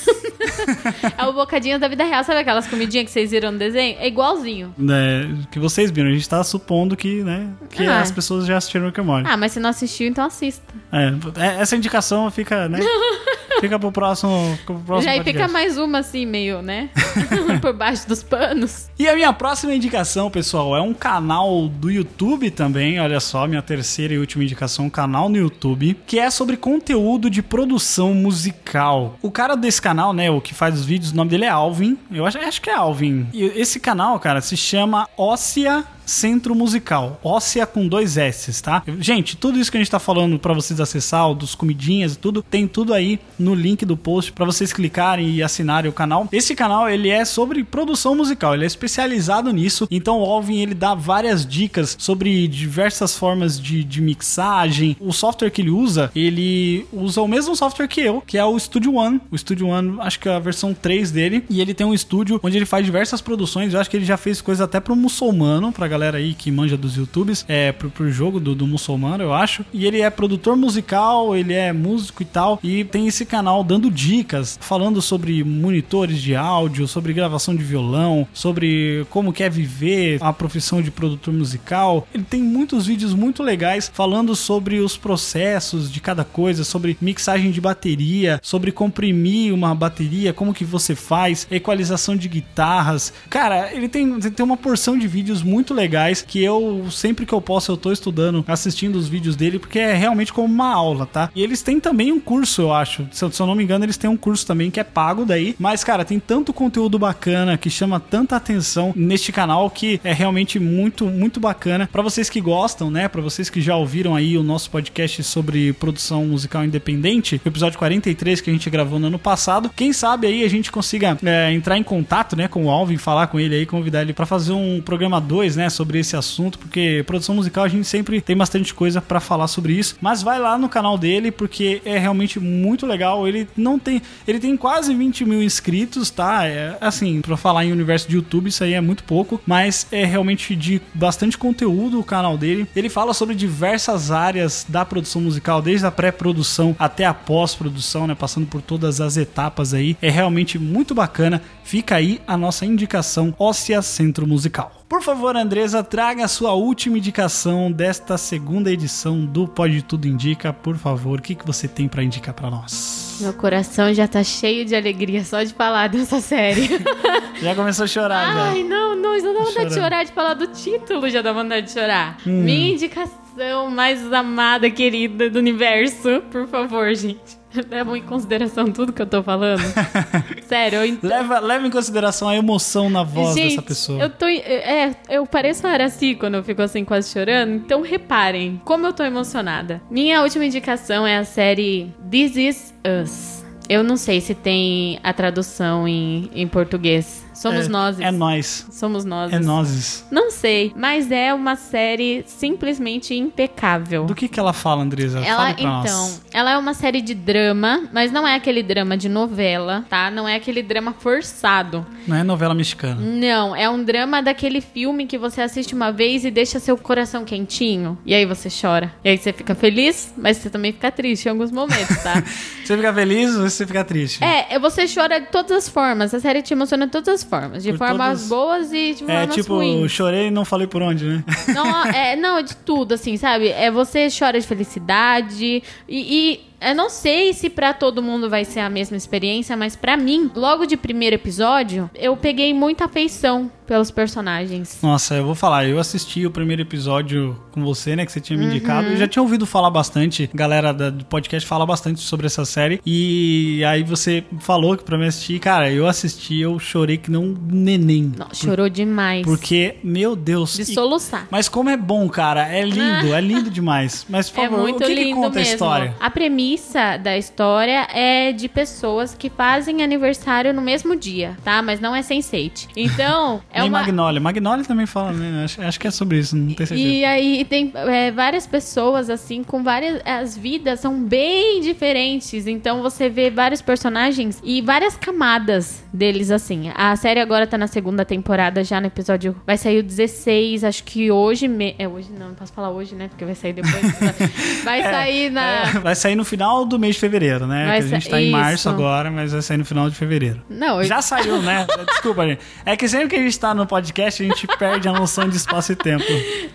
É 1.17 1.25
o 1.25 1.33
bocadinhas 1.33 1.79
da 1.81 1.87
vida 1.87 2.03
real. 2.03 2.23
Sabe 2.23 2.39
aquelas 2.39 2.67
comidinhas 2.67 3.05
que 3.07 3.11
vocês 3.11 3.31
viram 3.31 3.51
no 3.51 3.57
desenho? 3.57 3.97
É 3.99 4.07
igualzinho. 4.07 4.73
né, 4.77 5.27
que 5.51 5.57
vocês 5.59 5.89
viram, 5.89 6.09
a 6.09 6.13
gente 6.13 6.27
tá 6.29 6.43
supondo 6.43 6.95
que, 6.95 7.23
né, 7.23 7.49
que 7.71 7.85
Ah. 7.85 8.01
as 8.01 8.11
pessoas 8.11 8.45
já 8.45 8.57
assistiram 8.57 8.85
Rick 8.87 8.99
and 9.01 9.03
Morty. 9.03 9.29
Ah, 9.29 9.35
mas 9.37 9.51
se 9.51 9.59
não 9.59 9.69
assistiu, 9.69 10.07
então 10.07 10.25
assista. 10.25 10.63
É, 10.91 11.07
é, 11.43 11.61
essa 11.61 11.75
indicação 11.75 12.29
fica, 12.29 12.69
né? 12.69 12.79
fica 13.59 13.79
pro 13.79 13.91
próximo, 13.91 14.55
fica 14.57 14.73
pro 14.73 14.83
próximo 14.83 15.01
Já 15.03 15.11
aí 15.11 15.23
fica 15.23 15.47
mais 15.47 15.77
uma 15.77 15.99
assim, 15.99 16.25
meio, 16.25 16.61
né? 16.61 16.89
Por 17.61 17.73
baixo 17.73 18.07
dos 18.07 18.23
panos. 18.23 18.89
E 18.97 19.07
a 19.07 19.15
minha 19.15 19.31
próxima 19.33 19.73
indicação, 19.73 20.29
pessoal, 20.29 20.75
é 20.75 20.81
um 20.81 20.93
canal 20.93 21.67
do 21.67 21.89
YouTube 21.89 22.51
também. 22.51 22.99
Olha 22.99 23.19
só, 23.19 23.47
minha 23.47 23.61
terceira 23.61 24.13
e 24.13 24.17
última 24.17 24.43
indicação, 24.43 24.85
um 24.85 24.89
canal 24.89 25.29
no 25.29 25.37
YouTube, 25.37 25.97
que 26.05 26.19
é 26.19 26.29
sobre 26.29 26.57
conteúdo 26.57 27.29
de 27.29 27.41
produção 27.41 28.13
musical. 28.13 29.17
O 29.21 29.31
cara 29.31 29.55
desse 29.55 29.81
canal, 29.81 30.13
né, 30.13 30.29
o 30.29 30.41
que 30.41 30.53
faz 30.53 30.79
os 30.79 30.85
vídeos, 30.85 31.11
o 31.11 31.15
nome 31.15 31.29
dele 31.29 31.45
é 31.45 31.49
Alvin. 31.49 31.97
Eu 32.11 32.25
acho, 32.25 32.37
acho 32.37 32.61
que 32.61 32.69
é 32.69 32.75
Alvin. 32.75 33.27
E 33.33 33.43
esse 33.43 33.79
canal, 33.79 34.19
cara, 34.19 34.41
se 34.41 34.55
chama 34.55 35.07
Óssea 35.17 35.85
Centro 36.09 36.55
Musical. 36.55 37.19
Óssea 37.23 37.67
com 37.67 37.87
dois 37.87 38.17
S, 38.17 38.61
tá? 38.63 38.81
Gente, 38.99 39.37
tudo 39.37 39.59
isso 39.59 39.71
que 39.71 39.77
a 39.77 39.79
gente 39.79 39.91
tá 39.91 39.99
falando 39.99 40.39
para 40.39 40.53
vocês 40.53 40.79
acessar, 40.81 41.31
dos 41.35 41.53
comidinhas 41.53 42.15
e 42.15 42.17
tudo, 42.17 42.41
tem 42.41 42.67
tudo 42.67 42.93
aí 42.93 43.19
no 43.37 43.53
link 43.53 43.85
do 43.85 43.95
post 43.95 44.31
para 44.31 44.45
vocês 44.45 44.73
clicarem 44.73 45.29
e 45.29 45.43
assinarem 45.43 45.89
o 45.89 45.93
canal. 45.93 46.27
Esse 46.31 46.55
canal, 46.55 46.89
ele 46.89 47.09
é 47.09 47.23
sobre 47.23 47.63
produção 47.63 48.15
musical, 48.15 48.55
ele 48.55 48.63
é 48.63 48.67
especializado 48.67 49.53
nisso. 49.53 49.87
Então 49.91 50.19
o 50.19 50.25
Alvin, 50.25 50.59
ele 50.61 50.73
dá 50.73 50.95
várias 50.95 51.45
dicas 51.45 51.95
sobre 51.99 52.47
diversas 52.47 53.15
formas 53.15 53.61
de, 53.61 53.83
de 53.83 54.01
mixagem. 54.01 54.97
O 54.99 55.13
software 55.13 55.51
que 55.51 55.61
ele 55.61 55.69
usa, 55.69 56.11
ele 56.15 56.87
usa 56.91 57.21
o 57.21 57.27
mesmo 57.27 57.55
software 57.55 57.87
que 57.87 58.01
eu, 58.01 58.21
que 58.25 58.37
é 58.37 58.43
o 58.43 58.57
Studio 58.57 58.95
One. 58.95 59.21
O 59.29 59.37
Studio 59.37 59.67
One, 59.67 59.97
acho 59.99 60.19
que 60.19 60.27
é 60.27 60.33
a 60.33 60.39
versão 60.39 60.73
3 60.73 61.11
dele. 61.11 61.43
E 61.49 61.61
ele 61.61 61.75
tem 61.75 61.85
um 61.85 61.93
estúdio 61.93 62.39
onde 62.41 62.57
ele 62.57 62.65
faz 62.65 62.83
diversas 62.83 63.21
produções. 63.21 63.73
Eu 63.73 63.79
acho 63.79 63.89
que 63.89 63.97
ele 63.97 64.05
já 64.05 64.17
fez 64.17 64.41
coisa 64.41 64.63
até 64.63 64.79
pro 64.79 64.95
muçulmano, 64.95 65.71
pra 65.71 65.87
galera 65.87 65.98
aí 66.03 66.33
que 66.33 66.51
manja 66.51 66.77
dos 66.77 66.95
YouTubes, 66.95 67.45
é 67.47 67.71
pro, 67.71 67.89
pro 67.89 68.11
jogo 68.11 68.39
do, 68.39 68.55
do 68.55 68.67
muçulmano, 68.67 69.23
eu 69.23 69.33
acho. 69.33 69.65
E 69.73 69.85
ele 69.85 70.01
é 70.01 70.09
produtor 70.09 70.55
musical, 70.55 71.35
ele 71.35 71.53
é 71.53 71.71
músico 71.73 72.21
e 72.21 72.25
tal. 72.25 72.59
E 72.63 72.83
tem 72.83 73.07
esse 73.07 73.25
canal 73.25 73.63
dando 73.63 73.91
dicas, 73.91 74.57
falando 74.61 75.01
sobre 75.01 75.43
monitores 75.43 76.21
de 76.21 76.35
áudio, 76.35 76.87
sobre 76.87 77.13
gravação 77.13 77.55
de 77.55 77.63
violão, 77.63 78.27
sobre 78.33 79.05
como 79.09 79.33
quer 79.33 79.49
viver 79.49 80.17
a 80.21 80.31
profissão 80.31 80.81
de 80.81 80.91
produtor 80.91 81.33
musical. 81.33 82.07
Ele 82.13 82.23
tem 82.23 82.41
muitos 82.41 82.85
vídeos 82.85 83.13
muito 83.13 83.43
legais 83.43 83.91
falando 83.93 84.35
sobre 84.35 84.79
os 84.79 84.97
processos 84.97 85.91
de 85.91 85.99
cada 85.99 86.23
coisa, 86.23 86.63
sobre 86.63 86.97
mixagem 87.01 87.51
de 87.51 87.61
bateria, 87.61 88.39
sobre 88.41 88.71
comprimir 88.71 89.53
uma 89.53 89.73
bateria, 89.73 90.33
como 90.33 90.53
que 90.53 90.65
você 90.65 90.95
faz, 90.95 91.47
equalização 91.49 92.15
de 92.15 92.27
guitarras. 92.27 93.13
Cara, 93.29 93.73
ele 93.73 93.87
tem, 93.87 94.19
tem 94.19 94.45
uma 94.45 94.57
porção 94.57 94.97
de 94.97 95.07
vídeos 95.07 95.41
muito 95.41 95.73
legais 95.79 96.21
que 96.21 96.43
eu, 96.43 96.87
sempre 96.91 97.25
que 97.25 97.33
eu 97.33 97.41
posso, 97.41 97.71
eu 97.71 97.77
tô 97.77 97.91
estudando, 97.91 98.43
assistindo 98.47 98.97
os 98.97 99.07
vídeos 99.07 99.35
dele, 99.35 99.57
porque 99.57 99.79
é 99.79 99.93
realmente 99.93 100.33
como 100.33 100.53
uma 100.53 100.73
aula, 100.73 101.05
tá? 101.05 101.31
E 101.33 101.41
eles 101.41 101.61
têm 101.61 101.79
também 101.79 102.11
um 102.11 102.19
curso, 102.19 102.61
eu 102.61 102.73
acho. 102.73 103.07
Se 103.11 103.23
eu, 103.23 103.31
se 103.31 103.41
eu 103.41 103.47
não 103.47 103.55
me 103.55 103.63
engano, 103.63 103.85
eles 103.85 103.97
têm 103.97 104.09
um 104.09 104.17
curso 104.17 104.45
também 104.45 104.69
que 104.69 104.79
é 104.79 104.83
pago 104.83 105.25
daí. 105.25 105.55
Mas, 105.57 105.83
cara, 105.83 106.03
tem 106.03 106.19
tanto 106.19 106.51
conteúdo 106.51 106.99
bacana 106.99 107.57
que 107.57 107.69
chama 107.69 107.99
tanta 107.99 108.35
atenção 108.35 108.93
neste 108.95 109.31
canal 109.31 109.69
que 109.69 109.99
é 110.03 110.11
realmente 110.11 110.59
muito, 110.59 111.05
muito 111.05 111.39
bacana. 111.39 111.87
para 111.91 112.01
vocês 112.01 112.29
que 112.29 112.41
gostam, 112.41 112.91
né? 112.91 113.07
Para 113.07 113.21
vocês 113.21 113.49
que 113.49 113.61
já 113.61 113.75
ouviram 113.75 114.15
aí 114.15 114.37
o 114.37 114.43
nosso 114.43 114.69
podcast 114.69 115.23
sobre 115.23 115.71
produção 115.73 116.25
musical 116.25 116.65
independente, 116.65 117.41
o 117.43 117.47
episódio 117.47 117.79
43 117.79 118.41
que 118.41 118.49
a 118.49 118.53
gente 118.53 118.69
gravou 118.69 118.99
no 118.99 119.07
ano 119.07 119.19
passado. 119.19 119.71
Quem 119.75 119.93
sabe 119.93 120.27
aí 120.27 120.43
a 120.43 120.49
gente 120.49 120.71
consiga 120.71 121.17
é, 121.23 121.53
entrar 121.53 121.77
em 121.77 121.83
contato, 121.83 122.35
né, 122.35 122.47
com 122.47 122.65
o 122.65 122.69
Alvin, 122.69 122.97
falar 122.97 123.27
com 123.27 123.39
ele 123.39 123.55
aí, 123.55 123.65
convidar 123.65 124.01
ele 124.01 124.13
para 124.13 124.25
fazer 124.25 124.51
um 124.51 124.81
programa 124.81 125.21
2, 125.21 125.55
né, 125.55 125.68
sobre 125.69 125.99
esse 125.99 126.15
assunto, 126.15 126.59
porque 126.59 127.03
produção 127.05 127.35
musical 127.35 127.63
a 127.63 127.67
gente 127.67 127.87
sempre 127.87 128.21
tem 128.21 128.35
bastante 128.35 128.73
coisa 128.73 129.01
para 129.01 129.19
falar 129.19 129.47
sobre 129.47 129.73
isso. 129.73 129.95
Mas 130.01 130.21
vai 130.21 130.39
lá 130.39 130.57
no 130.57 130.69
canal 130.69 130.97
dele 130.97 131.31
porque 131.31 131.81
é 131.85 131.97
realmente 131.97 132.39
muito 132.39 132.85
legal. 132.85 133.27
Ele 133.27 133.47
não 133.55 133.79
tem, 133.79 134.01
ele 134.27 134.39
tem 134.39 134.55
quase 134.57 134.93
20 134.93 135.25
mil 135.25 135.41
inscritos, 135.41 136.09
tá? 136.09 136.45
É, 136.45 136.77
assim, 136.81 137.21
para 137.21 137.37
falar 137.37 137.65
em 137.65 137.71
universo 137.71 138.07
de 138.07 138.15
YouTube 138.15 138.49
isso 138.49 138.63
aí 138.63 138.73
é 138.73 138.81
muito 138.81 139.03
pouco, 139.03 139.41
mas 139.45 139.87
é 139.91 140.05
realmente 140.05 140.55
de 140.55 140.81
bastante 140.93 141.37
conteúdo 141.37 141.99
o 141.99 142.03
canal 142.03 142.37
dele. 142.37 142.67
Ele 142.75 142.89
fala 142.89 143.13
sobre 143.13 143.35
diversas 143.35 144.11
áreas 144.11 144.65
da 144.67 144.85
produção 144.85 145.21
musical, 145.21 145.61
desde 145.61 145.85
a 145.85 145.91
pré-produção 145.91 146.75
até 146.77 147.05
a 147.05 147.13
pós-produção, 147.13 148.07
né, 148.07 148.15
passando 148.15 148.47
por 148.47 148.61
todas 148.61 149.01
as 149.01 149.17
etapas 149.17 149.73
aí. 149.73 149.97
É 150.01 150.09
realmente 150.09 150.59
muito 150.59 150.93
bacana. 150.93 151.41
Fica 151.63 151.95
aí 151.95 152.19
a 152.27 152.35
nossa 152.35 152.65
indicação 152.65 153.33
Óssea 153.37 153.81
Centro 153.81 154.27
Musical. 154.27 154.78
Por 154.89 155.03
favor, 155.03 155.37
Andresa, 155.37 155.83
traga 155.83 156.25
a 156.25 156.27
sua 156.27 156.53
última 156.53 156.97
indicação 156.97 157.71
desta 157.71 158.17
segunda 158.17 158.71
edição 158.71 159.23
do 159.23 159.47
Pode 159.47 159.83
Tudo 159.83 160.07
Indica. 160.07 160.51
Por 160.51 160.77
favor, 160.77 161.19
o 161.19 161.21
que, 161.21 161.35
que 161.35 161.45
você 161.45 161.67
tem 161.67 161.87
para 161.87 162.01
indicar 162.01 162.33
para 162.33 162.49
nós? 162.49 163.19
Meu 163.21 163.31
coração 163.31 163.93
já 163.93 164.07
tá 164.07 164.23
cheio 164.23 164.65
de 164.65 164.75
alegria 164.75 165.23
só 165.23 165.43
de 165.43 165.53
falar 165.53 165.89
dessa 165.89 166.19
série. 166.19 166.67
já 167.39 167.53
começou 167.53 167.83
a 167.85 167.87
chorar, 167.87 168.33
já. 168.33 168.43
Ai, 168.49 168.63
não, 168.63 168.95
não, 168.95 169.19
já 169.19 169.31
dá 169.31 169.43
vontade 169.43 169.69
de 169.69 169.75
chorar, 169.75 170.03
de 170.05 170.11
falar 170.11 170.33
do 170.33 170.47
título, 170.47 171.07
já 171.07 171.21
dá 171.21 171.33
vontade 171.33 171.67
de 171.67 171.71
chorar. 171.71 172.17
Hum. 172.25 172.41
Minha 172.41 172.73
indicação 172.73 173.69
mais 173.69 174.11
amada, 174.11 174.71
querida 174.71 175.29
do 175.29 175.37
universo, 175.37 176.23
por 176.31 176.47
favor, 176.47 176.91
gente. 176.95 177.38
Levam 177.69 177.95
em 177.95 178.01
consideração 178.01 178.71
tudo 178.71 178.93
que 178.93 179.01
eu 179.01 179.07
tô 179.07 179.23
falando? 179.23 179.61
Sério, 180.47 180.83
eu 180.83 180.97
leva, 181.01 181.39
leva 181.39 181.67
em 181.67 181.71
consideração 181.71 182.29
a 182.29 182.35
emoção 182.35 182.89
na 182.89 183.03
voz 183.03 183.35
Gente, 183.35 183.49
dessa 183.49 183.61
pessoa. 183.61 183.99
Eu 183.99 184.09
tô. 184.09 184.25
É, 184.27 184.95
eu 185.09 185.25
pareço 185.25 185.65
a 185.65 185.71
Araci 185.71 186.15
quando 186.15 186.35
eu 186.35 186.43
fico 186.43 186.61
assim 186.61 186.85
quase 186.85 187.11
chorando. 187.11 187.53
Então 187.53 187.81
reparem 187.81 188.61
como 188.63 188.85
eu 188.85 188.93
tô 188.93 189.03
emocionada. 189.03 189.81
Minha 189.89 190.21
última 190.21 190.45
indicação 190.45 191.05
é 191.05 191.17
a 191.17 191.25
série 191.25 191.93
This 192.09 192.35
Is 192.35 192.73
Us. 193.03 193.45
Eu 193.67 193.83
não 193.83 193.97
sei 193.97 194.19
se 194.19 194.33
tem 194.33 194.99
a 195.03 195.13
tradução 195.13 195.87
em, 195.87 196.29
em 196.33 196.47
português. 196.47 197.28
Somos 197.39 197.67
é, 197.67 197.69
nós. 197.69 197.99
É 198.01 198.11
nós. 198.11 198.67
Somos 198.69 199.05
nós. 199.05 199.31
É 199.31 199.39
nós. 199.39 200.05
Não 200.11 200.29
sei, 200.29 200.73
mas 200.75 201.09
é 201.09 201.33
uma 201.33 201.55
série 201.55 202.21
simplesmente 202.27 203.15
impecável. 203.15 204.03
Do 204.03 204.13
que 204.13 204.27
que 204.27 204.37
ela 204.37 204.51
fala, 204.51 204.83
Andresa? 204.83 205.19
Ela, 205.19 205.51
então, 205.51 205.83
nós. 205.83 206.21
ela 206.33 206.51
é 206.51 206.57
uma 206.57 206.73
série 206.73 207.01
de 207.01 207.13
drama, 207.13 207.87
mas 207.93 208.11
não 208.11 208.27
é 208.27 208.35
aquele 208.35 208.61
drama 208.61 208.97
de 208.97 209.07
novela, 209.07 209.85
tá? 209.89 210.11
Não 210.11 210.27
é 210.27 210.35
aquele 210.35 210.61
drama 210.61 210.91
forçado. 210.91 211.87
Não 212.05 212.17
é 212.17 212.23
novela 212.23 212.53
mexicana. 212.53 212.99
Não, 212.99 213.55
é 213.55 213.69
um 213.69 213.81
drama 213.85 214.21
daquele 214.21 214.59
filme 214.59 215.07
que 215.07 215.17
você 215.17 215.39
assiste 215.39 215.73
uma 215.73 215.93
vez 215.93 216.25
e 216.25 216.31
deixa 216.31 216.59
seu 216.59 216.77
coração 216.77 217.23
quentinho. 217.23 217.97
E 218.05 218.13
aí 218.13 218.25
você 218.25 218.49
chora. 218.49 218.93
E 219.01 219.07
aí 219.07 219.17
você 219.17 219.31
fica 219.31 219.55
feliz, 219.55 220.13
mas 220.17 220.35
você 220.35 220.49
também 220.49 220.73
fica 220.73 220.91
triste 220.91 221.27
em 221.27 221.29
alguns 221.29 221.51
momentos, 221.51 222.03
tá? 222.03 222.21
você 222.65 222.75
fica 222.75 222.93
feliz 222.93 223.33
ou 223.37 223.49
você 223.49 223.65
fica 223.65 223.85
triste? 223.85 224.21
É, 224.21 224.59
você 224.59 224.85
chora 224.93 225.21
de 225.21 225.27
todas 225.27 225.51
as 225.53 225.69
formas. 225.69 226.13
A 226.13 226.19
série 226.19 226.41
te 226.41 226.51
emociona 226.51 226.85
de 226.85 226.91
todas 226.91 227.07
as 227.07 227.28
formas. 227.29 227.63
De 227.63 227.71
por 227.71 227.77
formas 227.77 228.27
todas... 228.27 228.29
boas 228.29 228.73
e 228.73 228.93
de 228.95 229.03
é, 229.03 229.19
formas 229.19 229.35
tipo, 229.35 229.53
ruins. 229.55 229.91
chorei 229.91 230.27
e 230.27 230.31
não 230.31 230.43
falei 230.43 230.67
por 230.67 230.81
onde, 230.81 231.05
né? 231.05 231.23
Não, 231.53 231.85
é, 231.85 232.15
não, 232.15 232.41
de 232.41 232.55
tudo, 232.55 232.93
assim, 232.93 233.17
sabe? 233.17 233.49
É 233.49 233.71
você 233.71 234.07
chora 234.17 234.39
de 234.39 234.45
felicidade 234.45 235.45
e, 235.45 235.63
e 235.87 236.39
eu 236.61 236.75
não 236.75 236.89
sei 236.89 237.33
se 237.33 237.49
para 237.49 237.73
todo 237.73 238.03
mundo 238.03 238.29
vai 238.29 238.43
ser 238.43 238.59
a 238.59 238.69
mesma 238.69 238.97
experiência, 238.97 239.55
mas 239.55 239.75
para 239.75 239.95
mim, 239.95 240.29
logo 240.35 240.65
de 240.65 240.75
primeiro 240.75 241.15
episódio, 241.15 241.89
eu 241.95 242.15
peguei 242.17 242.53
muita 242.53 242.85
afeição 242.85 243.51
pelos 243.69 243.91
personagens. 243.91 244.79
Nossa, 244.81 245.13
eu 245.13 245.23
vou 245.23 245.35
falar, 245.35 245.67
eu 245.67 245.77
assisti 245.77 246.25
o 246.25 246.31
primeiro 246.31 246.63
episódio 246.63 247.39
com 247.51 247.63
você, 247.63 247.95
né, 247.95 248.03
que 248.03 248.11
você 248.11 248.19
tinha 248.19 248.37
me 248.37 248.45
indicado, 248.45 248.87
uhum. 248.87 248.93
eu 248.93 248.97
já 248.97 249.07
tinha 249.07 249.21
ouvido 249.21 249.45
falar 249.45 249.69
bastante, 249.69 250.27
galera 250.33 250.73
do 250.73 251.05
podcast 251.05 251.47
fala 251.47 251.67
bastante 251.67 251.99
sobre 251.99 252.25
essa 252.25 252.43
série, 252.45 252.81
e 252.83 253.63
aí 253.63 253.83
você 253.83 254.23
falou 254.39 254.75
que 254.75 254.83
pra 254.83 254.97
mim 254.97 255.05
assistir, 255.05 255.37
cara, 255.37 255.71
eu 255.71 255.85
assisti, 255.85 256.39
eu 256.39 256.57
chorei 256.57 256.97
que 256.97 257.11
não 257.11 257.19
um 257.19 257.37
neném. 257.51 258.11
Não, 258.17 258.33
chorou 258.33 258.69
demais. 258.69 259.23
Porque, 259.23 259.75
meu 259.83 260.15
Deus. 260.15 260.55
De 260.55 260.65
soluçar. 260.65 261.27
Mas 261.29 261.47
como 261.47 261.69
é 261.69 261.77
bom, 261.77 262.09
cara, 262.09 262.47
é 262.47 262.63
lindo, 262.63 263.13
é 263.13 263.21
lindo 263.21 263.51
demais. 263.51 264.05
Mas, 264.09 264.29
por 264.29 264.43
é 264.43 264.49
favor, 264.49 264.69
o 264.69 264.77
que, 264.77 264.95
que 264.95 265.13
conta 265.13 265.29
mesmo. 265.29 265.39
a 265.39 265.41
história? 265.41 265.95
A 265.99 266.09
premissa 266.09 266.97
da 266.97 267.17
história 267.17 267.87
é 267.93 268.31
de 268.31 268.47
pessoas 268.47 269.13
que 269.13 269.29
fazem 269.29 269.83
aniversário 269.83 270.53
no 270.53 270.61
mesmo 270.61 270.95
dia, 270.95 271.37
tá? 271.43 271.61
Mas 271.61 271.79
não 271.79 271.95
é 271.95 272.01
Sense8. 272.01 272.69
Então, 272.75 273.41
É 273.59 273.63
uma... 273.63 273.79
Magnolia. 273.79 274.19
Magnolia 274.19 274.65
também 274.65 274.85
fala, 274.85 275.11
né? 275.11 275.43
Acho, 275.43 275.61
acho 275.61 275.79
que 275.79 275.87
é 275.87 275.91
sobre 275.91 276.17
isso, 276.17 276.35
não 276.35 276.53
tenho 276.53 276.67
certeza. 276.67 276.89
E 276.89 277.05
aí 277.05 277.45
tem 277.45 277.71
é, 277.75 278.11
várias 278.11 278.45
pessoas, 278.45 279.09
assim, 279.09 279.43
com 279.43 279.63
várias. 279.63 280.01
As 280.05 280.37
vidas 280.37 280.79
são 280.79 281.03
bem 281.03 281.61
diferentes. 281.61 282.47
Então 282.47 282.81
você 282.81 283.09
vê 283.09 283.29
vários 283.29 283.61
personagens 283.61 284.39
e 284.43 284.61
várias 284.61 284.95
camadas 284.95 285.83
deles, 285.93 286.31
assim. 286.31 286.71
A 286.75 286.95
série 286.95 287.19
agora 287.19 287.47
tá 287.47 287.57
na 287.57 287.67
segunda 287.67 288.05
temporada, 288.05 288.63
já 288.63 288.79
no 288.79 288.87
episódio. 288.87 289.35
Vai 289.45 289.57
sair 289.57 289.79
o 289.79 289.83
16, 289.83 290.63
acho 290.63 290.83
que 290.83 291.11
hoje. 291.11 291.47
Me... 291.47 291.75
É 291.77 291.87
hoje, 291.87 292.09
não, 292.17 292.29
não 292.29 292.35
posso 292.35 292.53
falar 292.53 292.69
hoje, 292.69 292.95
né? 292.95 293.07
Porque 293.07 293.25
vai 293.25 293.35
sair 293.35 293.53
depois. 293.53 293.75
vai 294.63 294.81
é, 294.81 294.91
sair 294.91 295.29
na. 295.29 295.41
É, 295.41 295.65
vai 295.79 295.95
sair 295.95 296.15
no 296.15 296.25
final 296.25 296.65
do 296.65 296.77
mês 296.77 296.95
de 296.95 297.01
fevereiro, 297.01 297.47
né? 297.47 297.65
Vai 297.65 297.77
a 297.77 297.81
gente 297.81 298.09
tá 298.09 298.19
isso. 298.19 298.29
em 298.29 298.31
março 298.31 298.69
agora, 298.69 299.09
mas 299.11 299.31
vai 299.31 299.41
sair 299.41 299.57
no 299.57 299.65
final 299.65 299.89
de 299.89 299.95
fevereiro. 299.95 300.41
Não, 300.49 300.83
Já 300.83 300.97
eu... 300.97 301.01
saiu, 301.01 301.41
né? 301.41 301.65
Desculpa, 301.87 302.25
gente. 302.25 302.41
É 302.65 302.75
que 302.75 302.87
sempre 302.87 303.07
que 303.07 303.15
a 303.15 303.19
gente 303.19 303.39
tá 303.39 303.48
no 303.53 303.65
podcast, 303.65 304.23
a 304.23 304.25
gente 304.25 304.47
perde 304.57 304.87
a 304.87 304.93
noção 304.93 305.27
de 305.27 305.37
espaço 305.37 305.71
e 305.71 305.75
tempo. 305.75 306.05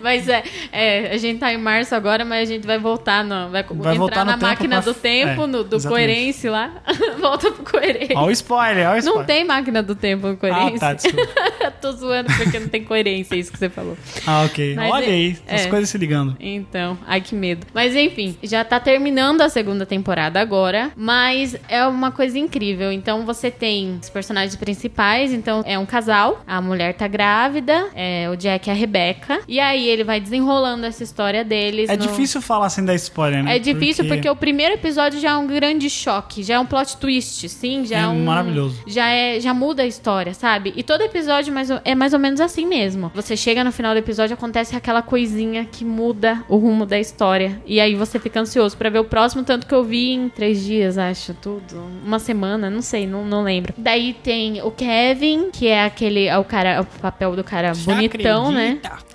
Mas 0.01 0.27
é, 0.27 0.43
é, 0.71 1.13
a 1.13 1.17
gente 1.17 1.39
tá 1.39 1.53
em 1.53 1.57
março 1.57 1.95
agora, 1.95 2.25
mas 2.25 2.49
a 2.49 2.53
gente 2.53 2.65
vai 2.65 2.77
voltar 2.77 3.23
no, 3.23 3.49
vai, 3.49 3.63
vai 3.63 3.71
entrar 3.71 3.93
voltar 3.95 4.25
na 4.25 4.37
máquina 4.37 4.81
pra... 4.81 4.91
do 4.91 4.97
tempo, 4.97 5.43
é, 5.43 5.47
no, 5.47 5.63
do 5.63 5.81
coerência 5.81 6.51
lá. 6.51 6.71
Volta 7.19 7.51
pro 7.51 7.63
coerência. 7.63 8.17
Olha 8.17 8.27
o 8.27 8.31
spoiler, 8.31 8.87
olha 8.87 8.95
o 8.95 8.99
spoiler. 8.99 9.19
Não 9.19 9.25
tem 9.25 9.45
máquina 9.45 9.81
do 9.81 9.95
tempo 9.95 10.27
no 10.27 10.37
coerência. 10.37 10.75
Ah, 10.75 10.79
tá, 10.79 10.93
desculpa. 10.93 11.25
Tô 11.81 11.91
zoando 11.91 12.31
porque 12.35 12.59
não 12.59 12.67
tem 12.67 12.83
coerência, 12.83 13.35
é 13.35 13.39
isso 13.39 13.51
que 13.51 13.57
você 13.57 13.69
falou. 13.69 13.97
Ah, 14.25 14.43
ok. 14.43 14.75
Mas 14.75 14.91
Olha 14.91 15.05
é, 15.05 15.09
aí, 15.09 15.37
as 15.47 15.65
é. 15.65 15.69
coisas 15.69 15.89
se 15.89 15.97
ligando. 15.97 16.35
Então, 16.39 16.97
ai 17.07 17.21
que 17.21 17.35
medo. 17.35 17.65
Mas 17.73 17.95
enfim, 17.95 18.37
já 18.43 18.63
tá 18.63 18.79
terminando 18.79 19.41
a 19.41 19.49
segunda 19.49 19.85
temporada 19.85 20.39
agora, 20.39 20.91
mas 20.95 21.55
é 21.67 21.85
uma 21.85 22.11
coisa 22.11 22.37
incrível. 22.37 22.91
Então 22.91 23.25
você 23.25 23.49
tem 23.49 23.99
os 24.01 24.09
personagens 24.09 24.55
principais, 24.55 25.33
então 25.33 25.63
é 25.65 25.77
um 25.77 25.85
casal, 25.85 26.43
a 26.45 26.61
mulher 26.61 26.84
tá 26.93 27.07
grávida, 27.07 27.89
é 27.95 28.29
o 28.29 28.35
Jack 28.35 28.69
e 28.69 28.71
a 28.71 28.73
Rebecca, 28.73 29.39
e 29.47 29.59
aí 29.59 29.87
ele 29.87 30.03
vai 30.03 30.19
desenrolando 30.19 30.85
essa 30.85 31.03
história 31.03 31.43
deles. 31.43 31.89
É 31.89 31.95
no- 31.97 32.01
difícil 32.07 32.41
falar 32.41 32.69
sem 32.69 32.83
dar 32.85 32.95
spoiler, 32.95 33.43
né? 33.43 33.55
É 33.55 33.59
difícil 33.59 34.05
porque... 34.05 34.29
o 34.29 34.35
primeiro 34.35 34.73
episódio 34.75 35.19
já 35.19 35.31
é 35.31 35.35
um 35.35 35.47
grande 35.47 35.89
choque, 35.89 36.43
já 36.43 36.55
é 36.55 36.59
um 36.59 36.65
plot 36.65 36.97
twist, 36.97 37.47
sim, 37.49 37.85
já 37.85 37.97
é, 37.97 38.01
É 38.03 38.07
um 38.07 38.23
maravilhoso. 38.23 38.81
Já 38.87 39.09
é, 39.09 39.39
já 39.39 39.53
muda 39.53 39.83
a 39.83 39.85
história, 39.85 40.33
sabe? 40.33 40.73
E 40.75 40.83
todo 40.83 41.01
episódio 41.01 41.53
mais 41.53 41.69
é 41.83 41.95
mais 41.95 42.13
ou 42.13 42.19
menos 42.19 42.39
assim 42.39 42.65
mesmo. 42.65 43.11
Você 43.13 43.35
chega 43.37 43.63
no 43.63 43.71
final 43.71 43.93
do 43.93 43.97
episódio 43.97 44.33
acontece 44.33 44.75
aquela 44.75 45.01
coisinha 45.01 45.65
que 45.65 45.83
muda 45.85 46.43
o 46.49 46.57
rumo 46.57 46.85
da 46.85 46.99
história 46.99 47.61
e 47.65 47.79
aí 47.79 47.95
você 47.95 48.19
fica 48.19 48.39
ansioso 48.39 48.77
pra 48.77 48.89
ver 48.89 48.99
o 48.99 49.05
próximo, 49.05 49.43
tanto 49.43 49.65
que 49.67 49.73
eu 49.73 49.83
vi 49.83 50.11
em 50.11 50.29
três 50.29 50.63
dias, 50.63 50.97
acho, 50.97 51.33
tudo, 51.35 51.81
uma 52.05 52.19
semana, 52.19 52.69
não 52.69 52.81
sei, 52.81 53.05
não, 53.07 53.23
não 53.25 53.43
lembro. 53.43 53.73
Daí 53.77 54.13
tem 54.13 54.61
o 54.61 54.71
Kevin, 54.71 55.49
que 55.51 55.67
é 55.67 55.83
aquele, 55.85 56.25
é 56.25 56.37
o 56.37 56.43
cara, 56.43 56.64
o 56.79 56.85
papel 56.85 57.35
do 57.35 57.43
cara 57.43 57.73
Você 57.73 57.85
bonitão, 57.85 58.51
né? 58.51 58.79
acredita? 58.83 59.05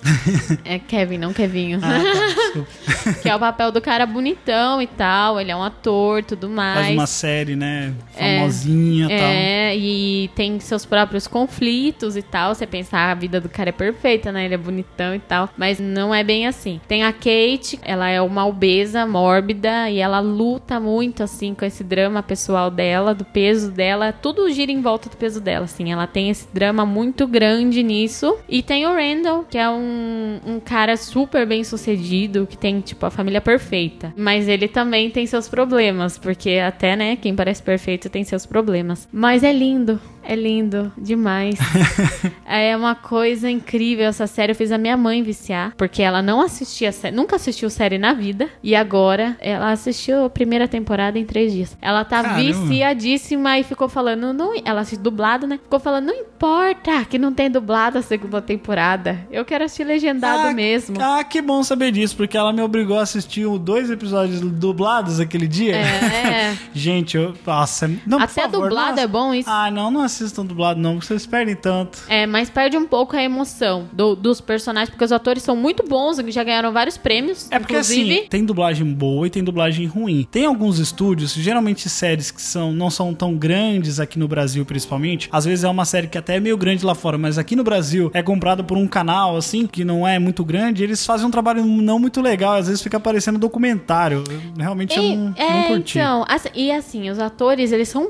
É 0.65 0.79
Kevin, 0.79 1.17
não 1.17 1.33
Kevinho. 1.33 1.79
Ah, 1.81 1.89
tá, 1.89 2.27
desculpa. 2.63 3.21
que 3.21 3.29
é 3.29 3.35
o 3.35 3.39
papel 3.39 3.71
do 3.71 3.81
cara 3.81 4.05
bonitão 4.05 4.81
e 4.81 4.87
tal. 4.87 5.39
Ele 5.39 5.51
é 5.51 5.55
um 5.55 5.63
ator, 5.63 6.23
tudo 6.23 6.49
mais. 6.49 6.85
Faz 6.85 6.93
uma 6.93 7.07
série, 7.07 7.55
né? 7.55 7.93
Famosinha 8.11 9.05
e 9.05 9.09
tal. 9.09 9.27
É, 9.27 9.77
e 9.77 10.29
tem 10.35 10.59
seus 10.59 10.85
próprios 10.85 11.27
conflitos 11.27 12.15
e 12.15 12.21
tal. 12.21 12.55
Você 12.55 12.65
pensa, 12.65 12.97
ah, 12.97 13.11
a 13.11 13.15
vida 13.15 13.39
do 13.39 13.49
cara 13.49 13.69
é 13.69 13.73
perfeita, 13.73 14.31
né? 14.31 14.45
Ele 14.45 14.55
é 14.55 14.57
bonitão 14.57 15.13
e 15.13 15.19
tal. 15.19 15.49
Mas 15.57 15.79
não 15.79 16.13
é 16.13 16.23
bem 16.23 16.47
assim. 16.47 16.79
Tem 16.87 17.03
a 17.03 17.13
Kate, 17.13 17.79
ela 17.83 18.09
é 18.09 18.21
uma 18.21 18.45
obesa, 18.45 19.05
mórbida, 19.05 19.89
e 19.89 19.99
ela 19.99 20.19
luta 20.19 20.79
muito, 20.79 21.23
assim, 21.23 21.53
com 21.53 21.65
esse 21.65 21.83
drama 21.83 22.23
pessoal 22.23 22.71
dela, 22.71 23.13
do 23.13 23.25
peso 23.25 23.71
dela. 23.71 24.11
Tudo 24.11 24.49
gira 24.51 24.71
em 24.71 24.81
volta 24.81 25.09
do 25.09 25.17
peso 25.17 25.39
dela, 25.39 25.65
assim. 25.65 25.91
Ela 25.91 26.07
tem 26.07 26.29
esse 26.29 26.47
drama 26.53 26.85
muito 26.85 27.27
grande 27.27 27.40
nisso. 27.83 28.37
E 28.47 28.61
tem 28.61 28.85
o 28.85 28.93
Randall, 28.93 29.45
que 29.49 29.57
é 29.57 29.69
um, 29.69 30.39
um 30.45 30.59
cara 30.59 30.95
super 30.97 31.45
bem 31.45 31.63
sucedido, 31.63 32.47
que 32.47 32.57
tem, 32.57 32.79
tipo, 32.81 33.05
a 33.05 33.09
família 33.09 33.41
perfeita. 33.41 34.13
Mas 34.15 34.47
ele 34.47 34.67
também 34.67 35.09
tem 35.09 35.25
seus 35.25 35.47
problemas, 35.47 36.17
porque 36.17 36.51
até, 36.51 36.95
né, 36.95 37.15
quem 37.15 37.35
parece 37.35 37.61
perfeito 37.61 38.09
tem 38.09 38.23
seus 38.23 38.45
problemas. 38.45 39.07
Mas 39.11 39.43
é 39.43 39.51
lindo. 39.51 39.99
É 40.23 40.35
lindo 40.35 40.91
demais. 40.97 41.55
é 42.45 42.75
uma 42.77 42.93
coisa 42.93 43.49
incrível 43.49 44.05
essa 44.05 44.27
série. 44.27 44.51
Eu 44.51 44.55
fiz 44.55 44.71
a 44.71 44.77
minha 44.77 44.95
mãe 44.95 45.23
viciar, 45.23 45.73
porque 45.75 46.01
ela 46.01 46.21
não 46.21 46.41
assistia, 46.41 46.91
nunca 47.11 47.37
assistiu 47.37 47.69
série 47.69 47.97
na 47.97 48.13
vida. 48.13 48.47
E 48.61 48.75
agora 48.75 49.35
ela 49.39 49.71
assistiu 49.71 50.25
a 50.25 50.29
primeira 50.29 50.67
temporada 50.67 51.17
em 51.17 51.25
três 51.25 51.51
dias. 51.51 51.75
Ela 51.81 52.05
tá 52.05 52.21
Caramba. 52.21 52.41
viciadíssima 52.41 53.57
e 53.57 53.63
ficou 53.63 53.89
falando, 53.89 54.31
não, 54.31 54.53
ela 54.63 54.81
assiste 54.81 55.01
dublado, 55.01 55.47
né? 55.47 55.59
Ficou 55.61 55.79
falando, 55.79 56.07
não 56.07 56.15
importa 56.15 57.03
que 57.05 57.17
não 57.17 57.30
tem 57.33 57.49
dublado 57.49 57.97
a 57.97 58.01
segunda 58.01 58.41
temporada. 58.41 59.25
Eu 59.31 59.43
quero 59.45 59.63
assistir 59.65 59.83
legendado 59.83 60.47
Ah, 60.49 60.53
mesmo. 60.53 60.97
Ah, 61.01 61.23
que 61.23 61.41
bom 61.41 61.63
saber 61.63 61.91
disso, 61.91 62.15
porque 62.15 62.37
ela 62.37 62.51
me 62.53 62.61
obrigou 62.61 62.97
a 62.99 63.01
assistir 63.03 63.45
dois 63.59 63.89
episódios 63.89 64.41
dublados 64.41 65.19
aquele 65.19 65.47
dia. 65.47 65.75
É. 65.75 66.55
Gente, 66.73 67.17
eu. 67.17 67.33
Nossa, 67.45 67.89
não, 68.05 68.19
Até 68.19 68.43
favor, 68.43 68.63
dublado 68.69 68.89
nossa. 68.91 69.01
é 69.01 69.07
bom 69.07 69.33
isso. 69.33 69.49
Ah, 69.49 69.69
não, 69.71 69.91
não 69.91 70.01
assistam 70.01 70.45
dublado, 70.45 70.79
não, 70.79 70.93
porque 70.93 71.07
vocês 71.07 71.25
perdem 71.25 71.55
tanto. 71.55 71.99
É, 72.07 72.25
mas 72.25 72.49
perde 72.49 72.77
um 72.77 72.85
pouco 72.85 73.15
a 73.15 73.21
emoção 73.23 73.87
do- 73.91 74.15
dos 74.15 74.39
personagens, 74.41 74.89
porque 74.89 75.03
os 75.03 75.11
atores 75.11 75.43
são 75.43 75.55
muito 75.55 75.83
bons, 75.87 76.17
já 76.27 76.43
ganharam 76.43 76.71
vários 76.71 76.97
prêmios. 76.97 77.47
É 77.51 77.59
porque 77.59 77.73
inclusive. 77.73 78.19
assim, 78.19 78.27
tem 78.29 78.45
dublagem 78.45 78.85
boa 78.93 79.27
e 79.27 79.29
tem 79.29 79.43
dublagem 79.43 79.85
ruim. 79.85 80.27
Tem 80.29 80.45
alguns 80.45 80.79
estúdios, 80.79 81.33
geralmente 81.33 81.89
séries 81.89 82.31
que 82.31 82.41
são, 82.41 82.71
não 82.71 82.89
são 82.89 83.13
tão 83.13 83.35
grandes 83.35 83.99
aqui 83.99 84.17
no 84.19 84.27
Brasil, 84.27 84.65
principalmente. 84.65 85.29
Às 85.31 85.45
vezes 85.45 85.63
é 85.63 85.69
uma 85.69 85.85
série 85.85 86.07
que 86.07 86.17
até 86.17 86.37
é 86.37 86.39
meio 86.39 86.57
grande 86.57 86.85
lá 86.85 86.95
fora, 86.95 87.17
mas 87.21 87.37
aqui 87.37 87.55
no 87.55 87.63
Brasil 87.63 88.09
é 88.13 88.21
comprada 88.23 88.63
por 88.63 88.77
um 88.77 88.87
canal, 88.87 89.37
assim, 89.37 89.65
que 89.67 89.83
não 89.85 90.07
é 90.07 90.17
muito 90.19 90.43
grande. 90.43 90.83
Eles 90.83 91.05
fazem 91.05 91.25
um 91.27 91.31
trabalho 91.31 91.63
não 91.65 91.99
muito 91.99 92.21
legal, 92.21 92.53
às 92.55 92.67
vezes 92.67 92.81
fica 92.81 92.99
parecendo 92.99 93.37
documentário. 93.39 94.23
Eu- 94.29 94.41
realmente 94.63 94.97
eu 94.97 95.03
E- 95.03 95.15
não, 95.15 95.33
é, 95.37 95.49
não 95.53 95.63
curti. 95.67 95.99
então, 95.99 96.25
assim, 96.27 96.49
e 96.55 96.71
assim, 96.71 97.09
os 97.09 97.19
atores, 97.19 97.71
eles 97.71 97.87
são 97.89 98.09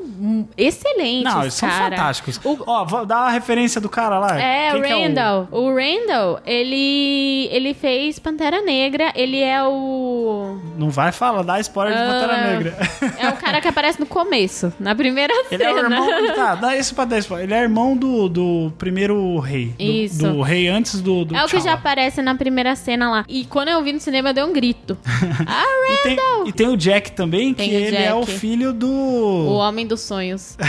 excelentes, 0.58 1.24
não, 1.34 1.42
eles 1.42 1.54
são 1.54 1.70
cara. 1.70 1.96
fantásticos. 1.96 2.40
O- 2.44 2.58
Ó, 2.66 2.86
vou 2.86 3.06
dar 3.06 3.20
a 3.28 3.30
referência 3.30 3.82
do 3.82 3.90
cara 3.90 4.18
lá. 4.20 4.40
É, 4.40 4.72
Quem 4.72 4.80
o 4.80 5.08
Randall. 5.08 5.48
o... 5.52 5.72
Randall, 5.74 6.40
ele 6.46 7.48
ele 7.52 7.74
fez 7.74 8.20
Pantera 8.20 8.62
Negra, 8.62 9.12
ele 9.16 9.40
é 9.42 9.62
o 9.64 10.58
Não 10.78 10.90
vai 10.90 11.12
falar, 11.12 11.42
dá 11.44 11.60
spoiler 11.60 11.94
de 11.98 12.04
Pantera 12.04 12.34
Ah, 12.34 12.48
Negra. 12.52 12.78
é 13.20 13.30
o 13.30 13.34
cara 13.38 13.60
que 13.62 13.68
aparece 13.68 14.00
no 14.00 14.06
começo, 14.06 14.72
na 14.80 14.94
primeira 14.96 15.34
Ele 15.50 15.64
é 15.64 15.68
cena. 15.74 15.82
o 15.82 15.92
irmão. 15.92 16.36
Tá, 16.36 16.56
dá 16.56 16.76
isso 16.78 16.94
pra 16.96 17.06
dar 17.06 17.18
spoiler. 17.20 17.46
Ele 17.48 17.54
é 17.54 17.62
irmão 17.64 17.96
do, 17.98 18.30
do 18.30 18.74
primeiro 18.78 19.01
rei. 19.40 19.68
Do, 19.78 19.84
Isso. 19.84 20.18
Do 20.20 20.42
rei 20.42 20.68
antes 20.68 21.02
do. 21.02 21.26
do 21.26 21.36
É 21.36 21.44
o 21.44 21.48
que 21.48 21.60
já 21.60 21.74
aparece 21.74 22.22
na 22.22 22.36
primeira 22.36 22.76
cena 22.76 23.10
lá. 23.10 23.26
E 23.28 23.46
quando 23.46 23.70
eu 23.70 23.82
vi 23.84 23.94
no 23.94 24.00
cinema, 24.00 24.30
eu 24.30 24.34
dei 24.34 24.44
um 24.44 24.54
grito. 24.54 24.98
ah, 25.48 25.64
E 25.90 25.98
tem, 26.04 26.16
Randall! 26.16 26.48
e 26.48 26.52
tem 26.52 26.68
o 26.68 26.78
Jack 26.78 27.12
também, 27.14 27.54
Tem 27.54 27.70
que 27.70 27.76
ele 27.76 27.96
é 27.96 28.14
o 28.14 28.22
Jack. 28.22 28.40
filho 28.40 28.74
do. 28.74 28.88
O 28.88 29.54
Homem 29.54 29.88
dos 29.88 30.02
Sonhos. 30.02 30.58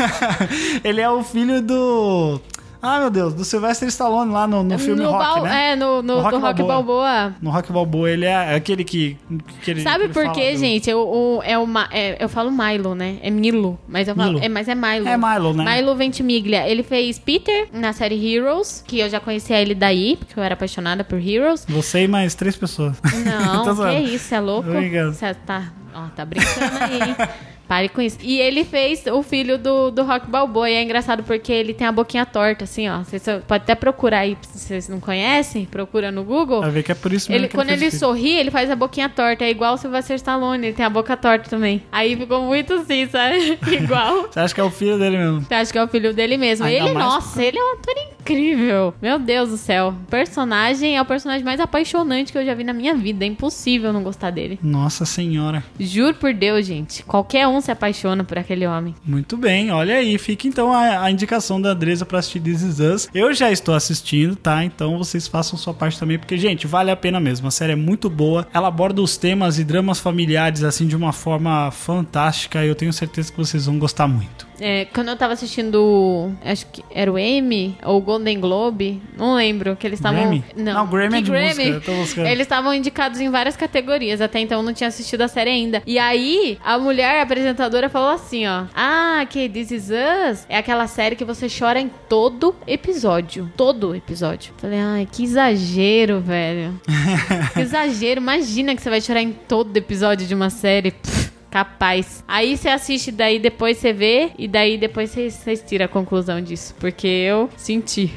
ele 0.84 1.00
é 1.00 1.10
o 1.10 1.22
filho 1.22 1.60
do. 1.62 2.40
Ah, 2.82 2.98
meu 3.00 3.10
Deus, 3.10 3.34
do 3.34 3.44
Sylvester 3.44 3.88
Stallone 3.88 4.32
lá 4.32 4.46
no, 4.46 4.62
no 4.62 4.78
filme 4.78 5.02
no 5.02 5.10
Rock, 5.10 5.42
né? 5.42 5.72
É, 5.72 5.76
no, 5.76 6.02
no, 6.02 6.16
No 6.16 6.20
Rock 6.22 6.36
Rock 6.36 6.62
Balboa. 6.62 6.66
Balboa. 6.66 7.34
No 7.42 7.50
Rock 7.50 7.72
Balboa, 7.72 8.10
ele 8.10 8.24
é 8.24 8.54
aquele 8.54 8.84
que. 8.84 9.18
que 9.62 9.70
ele, 9.70 9.82
Sabe 9.82 10.04
ele 10.04 10.12
por 10.14 10.32
quê, 10.32 10.52
do- 10.52 10.58
gente? 10.58 10.88
Eu, 10.88 11.00
o- 11.00 11.42
é 11.44 11.58
uma, 11.58 11.88
é- 11.92 12.16
eu 12.22 12.28
falo 12.28 12.50
Milo, 12.50 12.94
né? 12.94 13.18
É 13.22 13.30
Milo. 13.30 13.78
Mas 13.86 14.08
eu 14.08 14.14
falo. 14.14 14.32
Milo. 14.32 14.44
É, 14.44 14.48
mas 14.48 14.66
é 14.68 14.74
Milo. 14.74 15.06
É 15.06 15.16
Milo, 15.16 15.52
né? 15.52 15.76
Milo 15.76 15.94
Ventimiglia. 15.94 16.66
Ele 16.68 16.82
fez 16.82 17.18
Peter 17.18 17.68
na 17.72 17.92
série 17.92 18.34
Heroes, 18.34 18.82
que 18.86 18.98
eu 18.98 19.08
já 19.10 19.20
conhecia 19.20 19.60
ele 19.60 19.74
daí, 19.74 20.16
porque 20.16 20.38
eu 20.38 20.42
era 20.42 20.54
apaixonada 20.54 21.04
por 21.04 21.18
Heroes. 21.20 21.66
Você 21.68 22.04
e 22.04 22.08
mais 22.08 22.34
três 22.34 22.56
pessoas. 22.56 22.96
Não, 23.24 23.64
que 23.64 23.72
zoando. 23.74 23.98
isso, 24.08 24.34
é 24.34 24.40
louco? 24.40 24.70
Você 25.12 25.34
tá, 25.34 25.72
ó, 25.94 26.04
tá 26.16 26.24
brincando 26.24 26.78
aí, 26.80 27.10
hein? 27.10 27.16
Pare 27.70 27.88
com 27.88 28.00
isso. 28.00 28.18
E 28.20 28.40
ele 28.40 28.64
fez 28.64 29.06
o 29.06 29.22
filho 29.22 29.56
do, 29.56 29.92
do 29.92 30.02
Rock 30.02 30.28
Balboa. 30.28 30.68
E 30.68 30.74
é 30.74 30.82
engraçado 30.82 31.22
porque 31.22 31.52
ele 31.52 31.72
tem 31.72 31.86
a 31.86 31.92
boquinha 31.92 32.26
torta, 32.26 32.64
assim, 32.64 32.88
ó. 32.88 33.04
Você 33.04 33.20
pode 33.46 33.62
até 33.62 33.76
procurar 33.76 34.18
aí, 34.18 34.36
se 34.42 34.58
vocês 34.66 34.88
não 34.88 34.98
conhecem, 34.98 35.66
procura 35.66 36.10
no 36.10 36.24
Google. 36.24 36.62
Vai 36.62 36.70
ver 36.72 36.82
que 36.82 36.90
é 36.90 36.96
por 36.96 37.12
isso 37.12 37.30
mesmo 37.30 37.42
Ele, 37.44 37.48
que 37.48 37.54
quando 37.54 37.70
ele 37.70 37.88
filho. 37.88 37.96
sorri, 37.96 38.32
ele 38.32 38.50
faz 38.50 38.68
a 38.72 38.74
boquinha 38.74 39.08
torta. 39.08 39.44
É 39.44 39.50
igual 39.50 39.74
o 39.74 39.76
Sylvester 39.78 40.16
Stallone, 40.16 40.66
ele 40.66 40.74
tem 40.74 40.84
a 40.84 40.90
boca 40.90 41.16
torta 41.16 41.48
também. 41.48 41.80
Aí 41.92 42.16
ficou 42.16 42.42
muito 42.42 42.72
assim, 42.72 43.06
sabe? 43.06 43.56
igual. 43.70 44.26
Você 44.28 44.40
acha 44.40 44.52
que 44.52 44.60
é 44.60 44.64
o 44.64 44.70
filho 44.70 44.98
dele 44.98 45.16
mesmo? 45.18 45.46
Eu 45.48 45.56
acho 45.56 45.70
que 45.72 45.78
é 45.78 45.84
o 45.84 45.86
filho 45.86 46.12
dele 46.12 46.36
mesmo. 46.36 46.66
Ainda 46.66 46.86
ele, 46.90 46.98
nossa, 46.98 47.40
ele 47.40 47.56
é 47.56 47.62
um 47.62 47.74
ator 47.74 47.94
incrível. 48.20 48.94
Meu 49.00 49.16
Deus 49.16 49.50
do 49.50 49.56
céu. 49.56 49.94
O 50.06 50.10
personagem 50.10 50.96
é 50.96 51.02
o 51.02 51.04
personagem 51.04 51.44
mais 51.44 51.60
apaixonante 51.60 52.32
que 52.32 52.38
eu 52.38 52.44
já 52.44 52.54
vi 52.54 52.64
na 52.64 52.72
minha 52.72 52.96
vida. 52.96 53.24
É 53.24 53.28
impossível 53.28 53.92
não 53.92 54.02
gostar 54.02 54.30
dele. 54.30 54.58
Nossa 54.60 55.04
senhora. 55.04 55.62
Juro 55.78 56.14
por 56.14 56.34
Deus, 56.34 56.66
gente. 56.66 57.04
Qualquer 57.04 57.46
um 57.46 57.59
se 57.60 57.70
apaixona 57.70 58.24
por 58.24 58.38
aquele 58.38 58.66
homem. 58.66 58.94
Muito 59.04 59.36
bem, 59.36 59.70
olha 59.70 59.96
aí, 59.96 60.18
fica 60.18 60.46
então 60.46 60.72
a, 60.72 61.04
a 61.04 61.10
indicação 61.10 61.60
da 61.60 61.70
Andresa 61.70 62.04
pra 62.04 62.18
assistir 62.18 62.40
This 62.40 62.62
Is 62.62 62.80
Us. 62.80 63.08
Eu 63.14 63.32
já 63.32 63.50
estou 63.50 63.74
assistindo, 63.74 64.36
tá? 64.36 64.64
Então 64.64 64.98
vocês 64.98 65.26
façam 65.26 65.58
sua 65.58 65.74
parte 65.74 65.98
também, 65.98 66.18
porque, 66.18 66.36
gente, 66.36 66.66
vale 66.66 66.90
a 66.90 66.96
pena 66.96 67.20
mesmo. 67.20 67.48
A 67.48 67.50
série 67.50 67.72
é 67.72 67.76
muito 67.76 68.08
boa. 68.10 68.46
Ela 68.52 68.68
aborda 68.68 69.02
os 69.02 69.16
temas 69.16 69.58
e 69.58 69.64
dramas 69.64 70.00
familiares, 70.00 70.62
assim, 70.62 70.86
de 70.86 70.96
uma 70.96 71.12
forma 71.12 71.70
fantástica. 71.70 72.64
E 72.64 72.68
eu 72.68 72.74
tenho 72.74 72.92
certeza 72.92 73.30
que 73.30 73.38
vocês 73.38 73.66
vão 73.66 73.78
gostar 73.78 74.08
muito. 74.08 74.49
É, 74.60 74.84
quando 74.86 75.08
eu 75.08 75.16
tava 75.16 75.32
assistindo, 75.32 76.32
acho 76.44 76.66
que 76.66 76.84
era 76.90 77.10
o 77.10 77.18
Emmy 77.18 77.76
ou 77.82 77.98
o 77.98 78.00
Golden 78.00 78.38
Globe, 78.40 79.02
não 79.16 79.34
lembro, 79.34 79.74
que 79.76 79.86
eles 79.86 79.98
estavam... 79.98 80.20
Grammy? 80.20 80.44
Não, 80.56 80.86
Grammy 80.86 81.18
é 81.18 81.20
de 81.22 81.30
música, 81.30 81.80
tô 81.80 81.94
buscando. 81.94 82.26
Eles 82.26 82.42
estavam 82.42 82.74
indicados 82.74 83.20
em 83.20 83.30
várias 83.30 83.56
categorias, 83.56 84.20
até 84.20 84.38
então 84.40 84.58
eu 84.58 84.62
não 84.62 84.72
tinha 84.72 84.88
assistido 84.88 85.22
a 85.22 85.28
série 85.28 85.50
ainda. 85.50 85.82
E 85.86 85.98
aí, 85.98 86.58
a 86.62 86.78
mulher 86.78 87.22
apresentadora 87.22 87.88
falou 87.88 88.10
assim, 88.10 88.46
ó, 88.46 88.64
ah, 88.74 89.24
que 89.28 89.48
This 89.48 89.70
Is 89.70 89.84
Us 89.90 90.46
é 90.48 90.56
aquela 90.56 90.86
série 90.86 91.16
que 91.16 91.24
você 91.24 91.46
chora 91.48 91.80
em 91.80 91.90
todo 92.08 92.54
episódio. 92.66 93.50
Todo 93.56 93.94
episódio. 93.94 94.52
Falei, 94.58 94.78
ai, 94.78 95.08
que 95.10 95.24
exagero, 95.24 96.20
velho. 96.20 96.80
que 97.54 97.60
exagero. 97.60 98.20
Imagina 98.20 98.74
que 98.74 98.82
você 98.82 98.90
vai 98.90 99.00
chorar 99.00 99.22
em 99.22 99.32
todo 99.32 99.76
episódio 99.76 100.26
de 100.26 100.34
uma 100.34 100.50
série. 100.50 100.90
Pff. 100.90 101.19
Capaz. 101.50 102.22
Aí 102.28 102.56
você 102.56 102.68
assiste, 102.68 103.10
daí 103.10 103.38
depois 103.38 103.78
você 103.78 103.92
vê, 103.92 104.30
e 104.38 104.46
daí 104.46 104.78
depois 104.78 105.10
vocês 105.10 105.34
vocês 105.34 105.62
tiram 105.62 105.86
a 105.86 105.88
conclusão 105.88 106.40
disso. 106.40 106.74
Porque 106.78 107.06
eu 107.06 107.50
senti. 107.56 108.12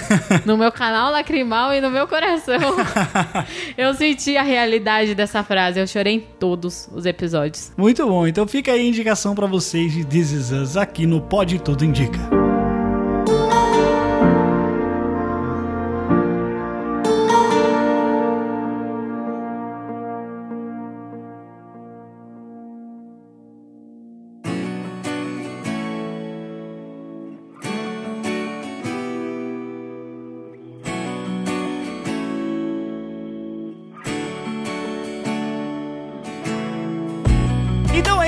no 0.46 0.56
meu 0.56 0.72
canal 0.72 1.10
lacrimal 1.10 1.74
e 1.74 1.80
no 1.80 1.90
meu 1.90 2.06
coração. 2.06 2.56
eu 3.76 3.92
senti 3.94 4.36
a 4.36 4.42
realidade 4.42 5.14
dessa 5.14 5.42
frase. 5.42 5.80
Eu 5.80 5.86
chorei 5.86 6.14
em 6.14 6.20
todos 6.20 6.88
os 6.94 7.06
episódios. 7.06 7.72
Muito 7.76 8.06
bom, 8.06 8.26
então 8.26 8.46
fica 8.46 8.72
aí 8.72 8.80
a 8.80 8.84
indicação 8.84 9.34
pra 9.34 9.46
vocês 9.46 9.92
de 9.92 10.04
This 10.04 10.30
Is 10.30 10.52
Us 10.52 10.76
aqui 10.76 11.06
no 11.06 11.20
Pode 11.20 11.58
Tudo 11.58 11.84
Indica. 11.84 12.45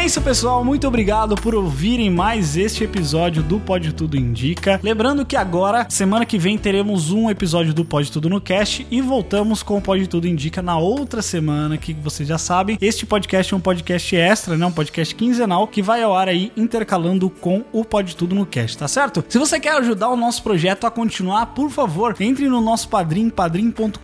Isso, 0.08 0.22
pessoal. 0.22 0.64
Muito 0.64 0.88
obrigado 0.88 1.34
por 1.34 1.54
ouvirem 1.54 2.08
mais 2.08 2.56
este 2.56 2.82
episódio 2.82 3.42
do 3.42 3.60
Pode 3.60 3.92
Tudo 3.92 4.16
Indica. 4.16 4.80
Lembrando 4.82 5.22
que 5.22 5.36
agora, 5.36 5.86
semana 5.90 6.24
que 6.24 6.38
vem, 6.38 6.56
teremos 6.56 7.10
um 7.10 7.28
episódio 7.28 7.74
do 7.74 7.84
Pode 7.84 8.10
Tudo 8.10 8.30
no 8.30 8.40
Cast 8.40 8.86
e 8.90 9.02
voltamos 9.02 9.62
com 9.62 9.76
o 9.76 9.82
Pode 9.82 10.08
Tudo 10.08 10.26
Indica 10.26 10.62
na 10.62 10.78
outra 10.78 11.20
semana, 11.20 11.76
que 11.76 11.92
vocês 11.92 12.26
já 12.26 12.38
sabem. 12.38 12.78
Este 12.80 13.04
podcast 13.04 13.52
é 13.52 13.56
um 13.58 13.60
podcast 13.60 14.16
extra, 14.16 14.56
né? 14.56 14.64
Um 14.64 14.72
podcast 14.72 15.14
quinzenal 15.14 15.68
que 15.68 15.82
vai 15.82 16.02
ao 16.02 16.16
ar 16.16 16.26
aí 16.26 16.50
intercalando 16.56 17.28
com 17.28 17.62
o 17.70 17.84
Pode 17.84 18.16
Tudo 18.16 18.34
no 18.34 18.46
Cast, 18.46 18.78
tá 18.78 18.88
certo? 18.88 19.22
Se 19.28 19.38
você 19.38 19.60
quer 19.60 19.74
ajudar 19.74 20.08
o 20.08 20.16
nosso 20.16 20.42
projeto 20.42 20.86
a 20.86 20.90
continuar, 20.90 21.44
por 21.48 21.68
favor, 21.68 22.16
entre 22.18 22.48
no 22.48 22.62
nosso 22.62 22.88
padrim, 22.88 23.28
padrim.com.br 23.28 24.00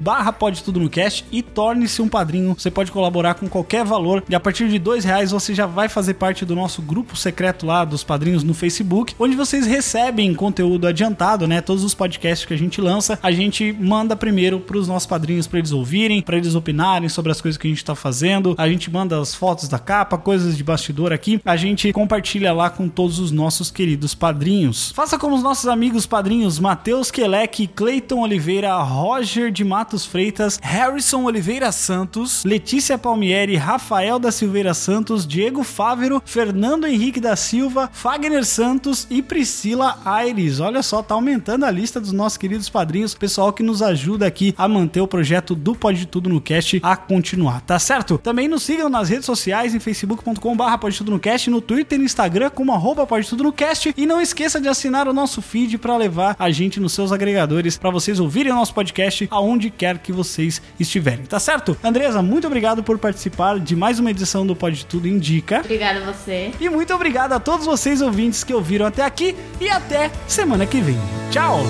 barra 0.00 0.32
Pode 0.32 0.64
Tudo 0.64 0.80
no 0.80 0.90
Cast 0.90 1.24
e 1.30 1.40
torne-se 1.40 2.02
um 2.02 2.08
padrinho. 2.08 2.56
Você 2.58 2.68
pode 2.68 2.90
colaborar 2.90 3.34
com 3.34 3.48
qualquer 3.48 3.84
valor 3.84 4.24
e 4.28 4.34
a 4.34 4.40
partir 4.40 4.68
de 4.68 4.87
dois 4.88 5.04
reais 5.04 5.32
você 5.32 5.54
já 5.54 5.66
vai 5.66 5.86
fazer 5.86 6.14
parte 6.14 6.46
do 6.46 6.56
nosso 6.56 6.80
grupo 6.80 7.14
secreto 7.14 7.66
lá 7.66 7.84
dos 7.84 8.02
padrinhos 8.02 8.42
no 8.42 8.54
Facebook, 8.54 9.14
onde 9.18 9.36
vocês 9.36 9.66
recebem 9.66 10.34
conteúdo 10.34 10.86
adiantado, 10.86 11.46
né? 11.46 11.60
Todos 11.60 11.84
os 11.84 11.92
podcasts 11.92 12.46
que 12.46 12.54
a 12.54 12.56
gente 12.56 12.80
lança, 12.80 13.18
a 13.22 13.30
gente 13.30 13.70
manda 13.78 14.16
primeiro 14.16 14.58
para 14.58 14.78
os 14.78 14.88
nossos 14.88 15.06
padrinhos 15.06 15.46
para 15.46 15.58
eles 15.58 15.72
ouvirem, 15.72 16.22
para 16.22 16.38
eles 16.38 16.54
opinarem 16.54 17.06
sobre 17.10 17.30
as 17.30 17.38
coisas 17.38 17.58
que 17.58 17.66
a 17.66 17.70
gente 17.70 17.84
tá 17.84 17.94
fazendo. 17.94 18.54
A 18.56 18.66
gente 18.66 18.90
manda 18.90 19.20
as 19.20 19.34
fotos 19.34 19.68
da 19.68 19.78
capa, 19.78 20.16
coisas 20.16 20.56
de 20.56 20.64
bastidor 20.64 21.12
aqui. 21.12 21.38
A 21.44 21.54
gente 21.54 21.92
compartilha 21.92 22.54
lá 22.54 22.70
com 22.70 22.88
todos 22.88 23.18
os 23.18 23.30
nossos 23.30 23.70
queridos 23.70 24.14
padrinhos. 24.14 24.90
Faça 24.92 25.18
como 25.18 25.36
os 25.36 25.42
nossos 25.42 25.68
amigos 25.68 26.06
padrinhos 26.06 26.58
Matheus 26.58 27.10
Kelec, 27.10 27.66
Cleiton 27.66 28.20
Oliveira, 28.20 28.74
Roger 28.78 29.50
de 29.50 29.64
Matos 29.64 30.06
Freitas, 30.06 30.58
Harrison 30.62 31.24
Oliveira 31.24 31.70
Santos, 31.72 32.42
Letícia 32.42 32.96
Palmieri, 32.96 33.54
Rafael 33.54 34.18
da 34.18 34.32
Silveira 34.32 34.77
Santos, 34.78 35.26
Diego 35.26 35.62
Fávero, 35.62 36.22
Fernando 36.24 36.86
Henrique 36.86 37.20
da 37.20 37.36
Silva, 37.36 37.90
Fagner 37.92 38.44
Santos 38.44 39.06
e 39.10 39.20
Priscila 39.20 39.98
Aires. 40.04 40.60
Olha 40.60 40.82
só, 40.82 41.02
tá 41.02 41.14
aumentando 41.14 41.64
a 41.64 41.70
lista 41.70 42.00
dos 42.00 42.12
nossos 42.12 42.38
queridos 42.38 42.68
padrinhos, 42.68 43.14
pessoal 43.14 43.52
que 43.52 43.62
nos 43.62 43.82
ajuda 43.82 44.26
aqui 44.26 44.54
a 44.56 44.66
manter 44.68 45.00
o 45.00 45.08
projeto 45.08 45.54
do 45.54 45.74
Pode 45.74 46.06
Tudo 46.06 46.28
no 46.28 46.40
Cast 46.40 46.80
a 46.82 46.96
continuar, 46.96 47.60
tá 47.62 47.78
certo? 47.78 48.18
Também 48.18 48.48
nos 48.48 48.62
sigam 48.62 48.88
nas 48.88 49.08
redes 49.08 49.26
sociais 49.26 49.74
em 49.74 49.80
facebook.com/barra 49.80 50.78
Pode 50.78 50.96
Tudo 50.96 51.10
no 51.10 51.18
Cast, 51.18 51.50
no 51.50 51.60
Twitter 51.60 51.96
e 51.96 51.98
no 51.98 52.04
Instagram 52.04 52.50
como 52.50 52.72
arroba 52.72 53.06
Pode 53.06 53.28
Tudo 53.28 53.44
no 53.44 53.52
Cast 53.52 53.92
e 53.96 54.06
não 54.06 54.20
esqueça 54.20 54.60
de 54.60 54.68
assinar 54.68 55.08
o 55.08 55.12
nosso 55.12 55.42
feed 55.42 55.78
para 55.78 55.96
levar 55.96 56.36
a 56.38 56.50
gente 56.50 56.80
nos 56.80 56.92
seus 56.92 57.12
agregadores 57.12 57.76
para 57.76 57.90
vocês 57.90 58.20
ouvirem 58.20 58.52
o 58.52 58.56
nosso 58.56 58.74
podcast 58.74 59.26
aonde 59.30 59.70
quer 59.70 59.98
que 59.98 60.12
vocês 60.12 60.62
estiverem, 60.78 61.24
tá 61.24 61.40
certo? 61.40 61.76
Andresa, 61.82 62.22
muito 62.22 62.46
obrigado 62.46 62.82
por 62.82 62.98
participar 62.98 63.58
de 63.58 63.74
mais 63.74 63.98
uma 63.98 64.10
edição 64.10 64.46
do 64.46 64.54
Pode 64.68 64.84
Tudo 64.84 65.08
Indica. 65.08 65.60
Obrigada 65.60 66.00
a 66.00 66.12
você. 66.12 66.52
E 66.60 66.68
muito 66.68 66.92
obrigado 66.92 67.32
a 67.32 67.40
todos 67.40 67.64
vocês 67.64 68.02
ouvintes 68.02 68.44
que 68.44 68.52
ouviram 68.52 68.84
até 68.84 69.02
aqui 69.02 69.34
e 69.58 69.70
até 69.70 70.10
semana 70.26 70.66
que 70.66 70.78
vem. 70.82 70.98
Tchau! 71.30 71.60